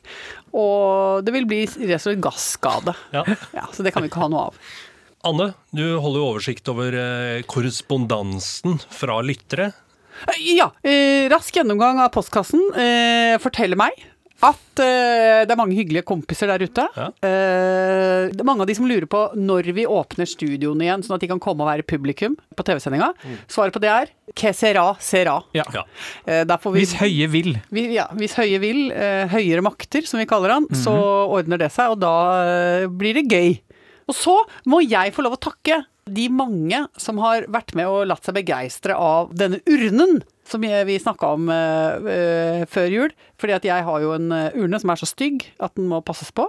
Og 0.54 1.24
det 1.26 1.34
vil 1.34 1.48
bli 1.48 1.62
rett 1.66 1.98
og 1.98 2.04
slett 2.06 2.22
gasskade. 2.24 2.94
Ja. 3.14 3.24
Ja, 3.56 3.66
så 3.72 3.84
det 3.86 3.94
kan 3.94 4.04
vi 4.04 4.10
ikke 4.10 4.22
ha 4.22 4.30
noe 4.32 4.50
av. 4.50 4.60
Anne, 5.26 5.50
du 5.74 5.82
holder 5.98 6.20
jo 6.20 6.28
oversikt 6.34 6.68
over 6.70 6.94
eh, 6.94 7.42
korrespondansen 7.50 8.78
fra 8.94 9.18
lyttere. 9.26 9.72
Ja, 10.40 10.70
eh, 10.86 11.26
rask 11.32 11.56
gjennomgang 11.56 11.98
av 12.00 12.12
postkassen 12.14 12.62
eh, 12.78 13.34
forteller 13.42 13.76
meg 13.80 13.98
at 14.44 14.80
uh, 14.82 15.42
det 15.46 15.52
er 15.52 15.58
mange 15.58 15.76
hyggelige 15.78 16.04
kompiser 16.06 16.50
der 16.50 16.64
ute. 16.66 16.84
Ja. 16.96 17.08
Uh, 17.24 18.28
det 18.32 18.42
er 18.42 18.48
mange 18.48 18.64
av 18.64 18.68
de 18.68 18.76
som 18.76 18.88
lurer 18.88 19.08
på 19.10 19.22
når 19.38 19.70
vi 19.76 19.86
åpner 19.88 20.28
studioene 20.28 20.86
igjen, 20.86 21.04
sånn 21.06 21.16
at 21.16 21.24
de 21.24 21.30
kan 21.30 21.40
komme 21.42 21.64
og 21.64 21.70
være 21.70 21.86
publikum 21.88 22.36
på 22.56 22.66
TV-sendinga. 22.66 23.12
Svaret 23.48 23.76
på 23.76 23.82
det 23.82 23.92
er 23.92 24.12
que 24.36 24.52
sera, 24.56 24.88
sera. 25.00 25.38
Ja. 25.56 25.64
Eh, 26.26 26.42
får 26.44 26.74
vi, 26.74 26.82
Hvis 26.82 26.96
Høie 26.98 27.28
vil. 27.30 27.52
vi, 27.72 27.86
ja, 27.94 28.08
hvis 28.18 28.34
Høie 28.36 28.58
vil, 28.60 28.90
eh, 28.92 29.24
høyere 29.30 29.62
makter 29.64 30.04
som 30.04 30.18
vi 30.20 30.26
kaller 30.28 30.56
han, 30.56 30.66
så 30.74 30.92
ordner 31.30 31.60
det 31.62 31.70
seg, 31.72 31.94
og 31.94 32.02
da 32.02 32.88
blir 32.90 33.20
det 33.20 33.28
gøy. 33.30 33.60
Og 34.10 34.14
så 34.18 34.34
må 34.66 34.82
jeg 34.84 35.14
få 35.14 35.24
lov 35.24 35.38
å 35.38 35.44
takke 35.48 35.84
de 36.06 36.28
mange 36.30 36.84
som 37.00 37.18
har 37.22 37.48
vært 37.50 37.74
med 37.78 37.90
og 37.90 38.06
latt 38.10 38.26
seg 38.26 38.36
begeistre 38.38 38.94
av 38.94 39.32
denne 39.34 39.58
urnen 39.66 40.20
som 40.48 40.62
vi 40.62 40.98
snakka 41.02 41.32
om 41.36 41.48
eh, 41.52 42.64
før 42.70 42.86
jul. 42.92 43.14
Fordi 43.36 43.52
at 43.52 43.64
jeg 43.68 43.84
har 43.84 44.00
jo 44.00 44.12
en 44.16 44.30
eh, 44.32 44.54
urne 44.56 44.78
som 44.80 44.90
er 44.94 44.96
så 45.00 45.08
stygg 45.10 45.42
at 45.60 45.74
den 45.76 45.88
må 45.90 45.98
passes 46.06 46.30
på. 46.32 46.46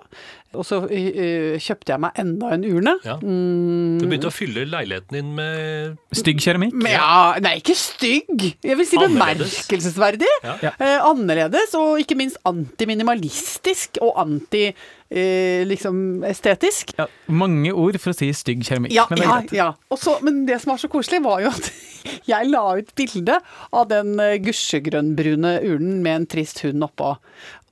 Og 0.55 0.63
så 0.65 0.77
eh, 0.93 1.57
kjøpte 1.59 1.91
jeg 1.91 1.99
meg 2.05 2.15
enda 2.21 2.53
en 2.55 2.63
urne. 2.69 2.93
Ja. 3.03 3.17
Mm, 3.19 3.97
Du 3.99 4.05
begynte 4.07 4.29
å 4.29 4.33
fylle 4.35 4.63
leiligheten 4.69 5.17
din 5.17 5.33
med 5.35 5.97
Stygg 6.15 6.39
keramikk. 6.41 6.73
men 6.77 6.93
ja, 6.95 7.35
nei, 7.43 7.57
ikke 7.59 7.75
stygg. 7.77 8.45
Jeg 8.63 8.77
vil 8.79 8.87
si 8.87 8.97
Annerledes. 9.01 9.57
bemerkelsesverdig. 9.67 10.31
Ja. 10.45 10.55
Ja. 10.69 10.71
Eh, 10.79 10.97
annerledes, 11.09 11.75
og 11.77 11.99
ikke 12.01 12.15
minst 12.19 12.39
antiminimalistisk 12.47 13.99
og 14.05 14.15
anti 14.23 14.69
eh, 15.09 15.65
liksom 15.67 16.23
estetisk. 16.27 16.93
Ja, 16.97 17.07
mange 17.27 17.73
ord 17.73 17.99
for 18.01 18.13
å 18.13 18.17
si 18.17 18.29
stygg 18.35 18.63
keramikk. 18.67 18.95
Ja, 18.95 19.07
men 19.09 19.21
det 19.21 19.25
er 19.25 19.29
ja, 19.29 19.37
greit. 19.41 19.53
ja. 19.57 19.67
Også, 19.93 20.17
men 20.25 20.45
det 20.47 20.59
som 20.63 20.73
var 20.73 20.81
så 20.81 20.89
koselig, 20.91 21.21
var 21.25 21.43
jo 21.43 21.51
at 21.51 21.69
jeg 22.31 22.49
la 22.51 22.63
ut 22.79 22.93
bilde 22.97 23.39
av 23.71 23.87
den 23.91 24.15
eh, 24.23 24.37
gusjegrønnbrune 24.43 25.57
urnen 25.67 26.01
med 26.05 26.21
en 26.21 26.27
trist 26.37 26.63
hund 26.65 26.85
oppå. 26.87 27.13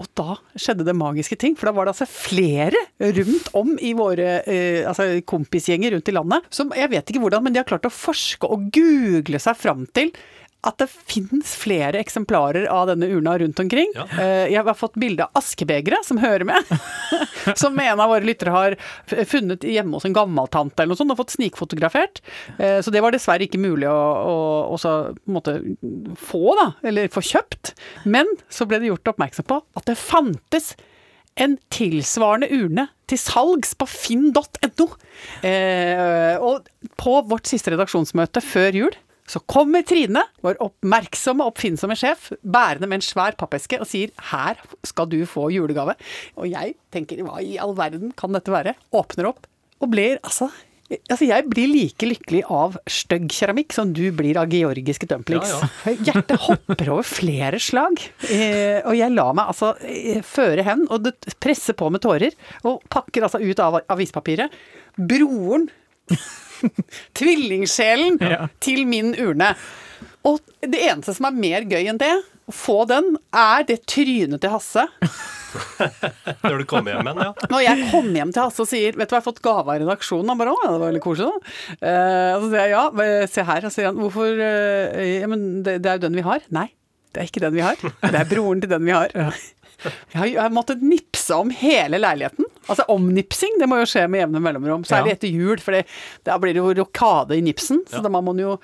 Og 0.01 0.09
da 0.17 0.37
skjedde 0.59 0.87
det 0.87 0.95
magiske 0.97 1.37
ting, 1.39 1.55
for 1.55 1.69
da 1.69 1.75
var 1.75 1.87
det 1.87 1.95
altså 1.95 2.07
flere 2.09 2.81
rundt 2.99 3.51
om 3.55 3.75
i 3.79 3.93
våre 3.95 4.39
eh, 4.43 4.81
altså 4.87 5.21
kompisgjenger 5.27 5.95
rundt 5.95 6.11
i 6.11 6.15
landet 6.15 6.49
som 6.53 6.73
jeg 6.75 6.91
vet 6.91 7.11
ikke 7.11 7.23
hvordan, 7.23 7.45
men 7.45 7.55
de 7.55 7.61
har 7.61 7.69
klart 7.69 7.87
å 7.87 7.93
forske 7.93 8.49
og 8.51 8.67
google 8.75 9.39
seg 9.41 9.55
fram 9.59 9.85
til 9.95 10.11
at 10.65 10.77
det 10.81 10.87
finnes 10.89 11.51
flere 11.61 11.99
eksemplarer 12.01 12.65
av 12.71 12.87
denne 12.89 13.07
urna 13.13 13.35
rundt 13.41 13.59
omkring. 13.61 13.91
Ja. 13.95 14.05
Eh, 14.19 14.45
Jeg 14.53 14.63
har 14.65 14.77
fått 14.77 14.97
bilde 14.99 15.27
av 15.27 15.41
askebegeret 15.41 16.05
som 16.07 16.17
hører 16.21 16.45
med. 16.49 16.71
som 17.61 17.77
en 17.79 17.99
av 18.01 18.09
våre 18.09 18.25
lyttere 18.25 18.53
har 18.55 18.75
funnet 19.29 19.63
hjemme 19.67 19.97
hos 19.99 20.07
en 20.09 20.15
gammeltante 20.15 20.81
eller 20.83 20.93
noe 20.95 20.99
sånt, 21.01 21.13
og 21.13 21.21
fått 21.21 21.35
snikfotografert. 21.37 22.21
Eh, 22.57 22.79
Så 22.81 22.91
det 22.93 23.03
var 23.05 23.13
dessverre 23.15 23.45
ikke 23.47 23.61
mulig 23.61 23.87
å, 23.91 23.99
å, 24.25 24.35
å 24.73 24.79
så, 24.81 24.95
få, 26.17 26.43
da, 26.59 26.67
eller 26.87 27.11
få 27.13 27.23
kjøpt. 27.25 27.75
Men 28.09 28.29
så 28.49 28.67
ble 28.69 28.81
det 28.81 28.91
gjort 28.91 29.13
oppmerksom 29.15 29.47
på 29.49 29.61
at 29.77 29.87
det 29.89 29.97
fantes 30.01 30.73
en 31.35 31.57
tilsvarende 31.73 32.47
urne 32.55 32.87
til 33.11 33.19
salgs 33.19 33.73
på 33.77 33.85
finn.no. 33.91 34.85
Eh, 35.45 36.35
og 36.39 36.67
på 36.97 37.15
vårt 37.29 37.49
siste 37.49 37.73
redaksjonsmøte 37.73 38.41
før 38.43 38.77
jul 38.79 38.95
så 39.25 39.41
kommer 39.49 39.81
Trine, 39.87 40.21
vår 40.45 40.59
oppmerksomme, 40.61 41.45
oppfinnsomme 41.49 41.97
sjef, 41.97 42.29
bærende 42.41 42.89
med 42.89 43.01
en 43.01 43.07
svær 43.07 43.37
pappeske 43.39 43.79
og 43.81 43.89
sier 43.89 44.13
'her 44.31 44.61
skal 44.85 45.09
du 45.09 45.25
få 45.25 45.49
julegave'. 45.49 45.97
Og 46.37 46.49
jeg 46.49 46.75
tenker 46.91 47.17
'hva 47.17 47.41
i 47.41 47.57
all 47.57 47.73
verden 47.73 48.13
kan 48.15 48.31
dette 48.31 48.51
være'? 48.53 48.75
Åpner 48.93 49.27
opp 49.33 49.47
og 49.81 49.91
blir 49.91 50.19
altså 50.23 50.51
Altså, 51.09 51.25
jeg 51.25 51.47
blir 51.49 51.65
like 51.65 52.05
lykkelig 52.05 52.43
av 52.53 52.75
stygg 52.85 53.25
keramikk 53.33 53.73
som 53.73 53.89
du 53.91 54.11
blir 54.13 54.37
av 54.37 54.51
georgiske 54.53 55.07
dumplings. 55.09 55.49
Ja, 55.49 55.69
ja. 55.89 55.93
Hjertet 56.11 56.43
hopper 56.45 56.91
over 56.93 57.07
flere 57.09 57.57
slag. 57.57 57.97
Eh, 58.29 58.85
og 58.85 58.93
jeg 58.93 59.09
lar 59.15 59.33
meg 59.33 59.49
altså 59.49 59.71
eh, 59.81 60.21
føre 60.21 60.61
hen, 60.61 60.85
og 60.93 61.07
det 61.07 61.15
presser 61.41 61.73
på 61.73 61.89
med 61.89 62.03
tårer. 62.05 62.37
Og 62.69 62.85
pakker 62.85 63.25
altså 63.25 63.41
ut 63.41 63.63
av 63.65 63.79
avispapiret. 63.95 64.53
Broren, 64.95 65.65
tvillingsjelen, 67.19 68.19
Ja. 68.21 68.47
til 68.63 68.85
min 68.89 69.13
urne. 69.15 69.53
Og 70.25 70.39
det 70.61 70.79
eneste 70.87 71.13
som 71.17 71.27
er 71.29 71.37
mer 71.37 71.67
gøy 71.69 71.89
enn 71.91 72.01
det, 72.01 72.13
å 72.45 72.53
få 72.53 72.83
den, 72.89 73.15
er 73.33 73.65
det 73.65 73.83
trynet 73.89 74.41
til 74.41 74.53
Hasse. 74.53 74.85
Når 76.43 76.57
du 76.61 76.65
kommer 76.67 76.91
hjem 76.93 77.07
igjen, 77.07 77.21
ja. 77.23 77.47
Når 77.49 77.61
jeg 77.63 77.85
kommer 77.91 78.17
hjem 78.19 78.31
til 78.35 78.43
Hasse 78.43 78.63
og 78.65 78.67
sier 78.67 78.97
Vet 78.99 79.07
du 79.07 79.13
hva, 79.13 79.19
jeg 79.19 79.23
har 79.23 79.27
fått 79.29 79.43
gave 79.45 79.71
av 79.71 79.79
redaksjonen. 79.81 80.31
Han 80.33 80.41
bare 80.41 80.53
å, 80.53 80.57
det 80.65 80.73
var 80.73 80.83
veldig 80.89 81.03
koselig, 81.05 81.29
da. 81.31 81.53
Uh, 81.79 82.31
og 82.35 82.43
så 82.43 82.49
sier 82.49 82.59
jeg 82.59 82.73
ja, 82.75 82.83
se 83.31 83.45
her. 83.47 83.61
Og 83.63 83.71
så 83.71 83.79
sier 83.79 83.89
han 83.91 84.01
hvorfor 84.01 84.41
uh, 84.41 85.05
Ja, 85.05 85.29
men 85.31 85.45
det, 85.65 85.77
det 85.85 85.91
er 85.93 85.99
jo 86.01 86.05
den 86.07 86.19
vi 86.19 86.25
har. 86.27 86.43
Nei, 86.53 86.67
det 87.15 87.21
er 87.23 87.29
ikke 87.31 87.43
den 87.47 87.55
vi 87.55 87.63
har. 87.65 87.79
Det 88.03 88.19
er 88.19 88.27
broren 88.29 88.59
til 88.63 88.69
den 88.75 88.85
vi 88.87 88.91
har. 88.95 89.13
Jeg 89.85 90.15
har, 90.17 90.25
jeg 90.31 90.39
har 90.39 90.53
måttet 90.55 90.79
nipse 90.81 91.35
om 91.35 91.49
hele 91.53 91.97
leiligheten. 91.99 92.45
Altså 92.71 92.85
omnipsing, 92.89 93.57
det 93.59 93.67
må 93.69 93.75
jo 93.81 93.85
skje 93.91 94.05
med 94.09 94.21
jevne 94.23 94.39
mellomrom. 94.41 94.85
Særlig 94.87 95.11
Ja. 95.11 95.17
etter 95.19 95.29
jul, 95.35 95.59
for 95.61 95.75
det- 95.75 95.83
da 96.25 96.37
blir 96.41 96.55
det 96.55 96.61
jo 96.63 96.71
rokade 96.79 97.35
i 97.37 97.41
nipsen. 97.43 97.83
Så 97.91 97.99
Ja. 97.99 98.01
da 98.01 98.09
må 98.09 98.21
man 98.23 98.39
jo 98.39 98.55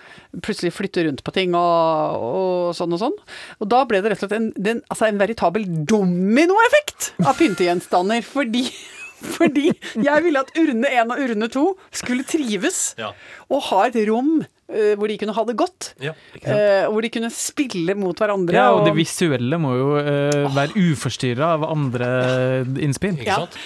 plutselig 0.42 0.72
flytte 0.74 1.04
rundt 1.06 1.22
på 1.28 1.34
ting 1.36 1.54
og, 1.54 2.16
og 2.16 2.74
sånn 2.80 2.96
og 2.96 3.02
sånn. 3.04 3.18
Og 3.60 3.70
da 3.70 3.84
ble 3.86 4.02
det 4.02 4.14
rett 4.16 4.24
og 4.24 4.30
slett 4.32 4.38
en, 4.40 4.48
den, 4.58 4.82
altså 4.90 5.10
en 5.12 5.20
veritabel 5.20 5.68
dominoeffekt 5.86 7.12
av 7.28 7.36
pyntegjenstander. 7.38 8.24
Fordi 8.26 8.64
fordi 9.22 9.70
jeg 9.96 10.26
ville 10.26 10.42
at 10.42 10.52
urne 10.60 10.90
1 10.90 11.14
og 11.14 11.22
urne 11.26 11.52
2 11.54 11.66
skulle 12.02 12.26
trives 12.28 12.82
Ja. 13.00 13.12
og 13.52 13.64
ha 13.70 13.86
et 13.90 14.00
rom 14.10 14.42
uh, 14.42 14.94
hvor 14.98 15.08
de 15.12 15.18
kunne 15.22 15.36
ha 15.38 15.46
det 15.48 15.58
godt. 15.60 15.94
ja 16.02 16.14
uh, 16.14 16.52
eh, 16.52 16.90
hvor 16.90 17.02
de 17.06 17.14
kunne 17.14 17.32
spille 17.34 17.96
mot 17.96 18.18
hverandre. 18.18 18.56
Ja, 18.58 18.72
og 18.76 18.86
det 18.88 18.96
visuelle 18.98 19.60
må 19.62 19.76
jo 19.78 19.88
uh, 20.00 20.52
være 20.56 20.76
uforstyrra 20.92 21.56
av 21.58 21.66
andre 21.70 22.12
innspill. 22.82 23.18
Ikke 23.20 23.32
ja. 23.32 23.42
sant? 23.46 23.58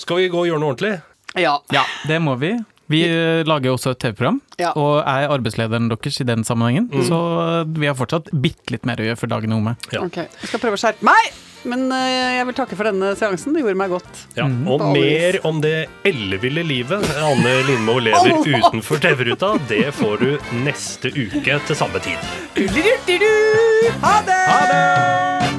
Skal 0.00 0.22
vi 0.22 0.28
gå 0.32 0.44
og 0.44 0.50
gjøre 0.50 0.62
noe 0.62 0.74
ordentlig? 0.74 0.98
ja. 1.38 1.60
Ja, 1.70 1.84
det 2.08 2.18
må 2.24 2.34
vi. 2.40 2.56
Vi 2.90 3.04
lager 3.06 3.46
lager 3.46 3.70
også 3.76 3.92
et 3.94 4.00
TV-program, 4.02 4.40
Ja. 4.58 4.72
og 4.74 5.04
er 5.06 5.30
arbeidslederen 5.30 5.88
deres 5.88 6.20
i 6.20 6.24
den 6.26 6.42
sammenhengen. 6.44 6.88
Så 7.06 7.18
eh, 7.62 7.78
vi 7.78 7.86
har 7.86 7.94
fortsatt 7.94 8.32
bitte 8.34 8.74
litt 8.74 8.84
mer 8.84 8.98
å 8.98 9.06
gjøre 9.06 9.20
for 9.20 9.30
dagen 9.30 9.52
omme. 9.54 9.76
Ja. 9.92 10.02
Ok, 10.02 10.16
jeg 10.16 10.50
skal 10.50 10.60
prøve 10.60 10.74
å 10.74 10.82
skjerpe 10.82 11.06
meg, 11.06 11.30
men 11.68 11.86
eh, 11.92 12.38
jeg 12.38 12.46
vil 12.48 12.56
takke 12.56 12.78
for 12.78 12.88
denne 12.90 13.12
seansen. 13.18 13.54
Det 13.56 13.64
gjorde 13.64 13.80
meg 13.80 13.92
godt. 13.92 14.22
Ja, 14.38 14.46
og 14.46 14.84
mer 14.94 15.40
om 15.48 15.60
det 15.64 15.74
elleville 16.08 16.64
livet 16.66 17.04
Anne 17.20 17.54
Lindmo 17.68 17.98
lever 18.02 18.40
utenfor 18.56 19.02
TV-ruta, 19.02 19.54
det 19.70 19.86
får 19.98 20.24
du 20.24 20.52
neste 20.64 21.12
uke 21.12 21.60
til 21.66 21.78
samme 21.78 22.02
tid. 22.04 22.30
Ha 24.00 24.16
det! 24.26 24.42
Ha 24.50 24.60
det! 24.72 25.49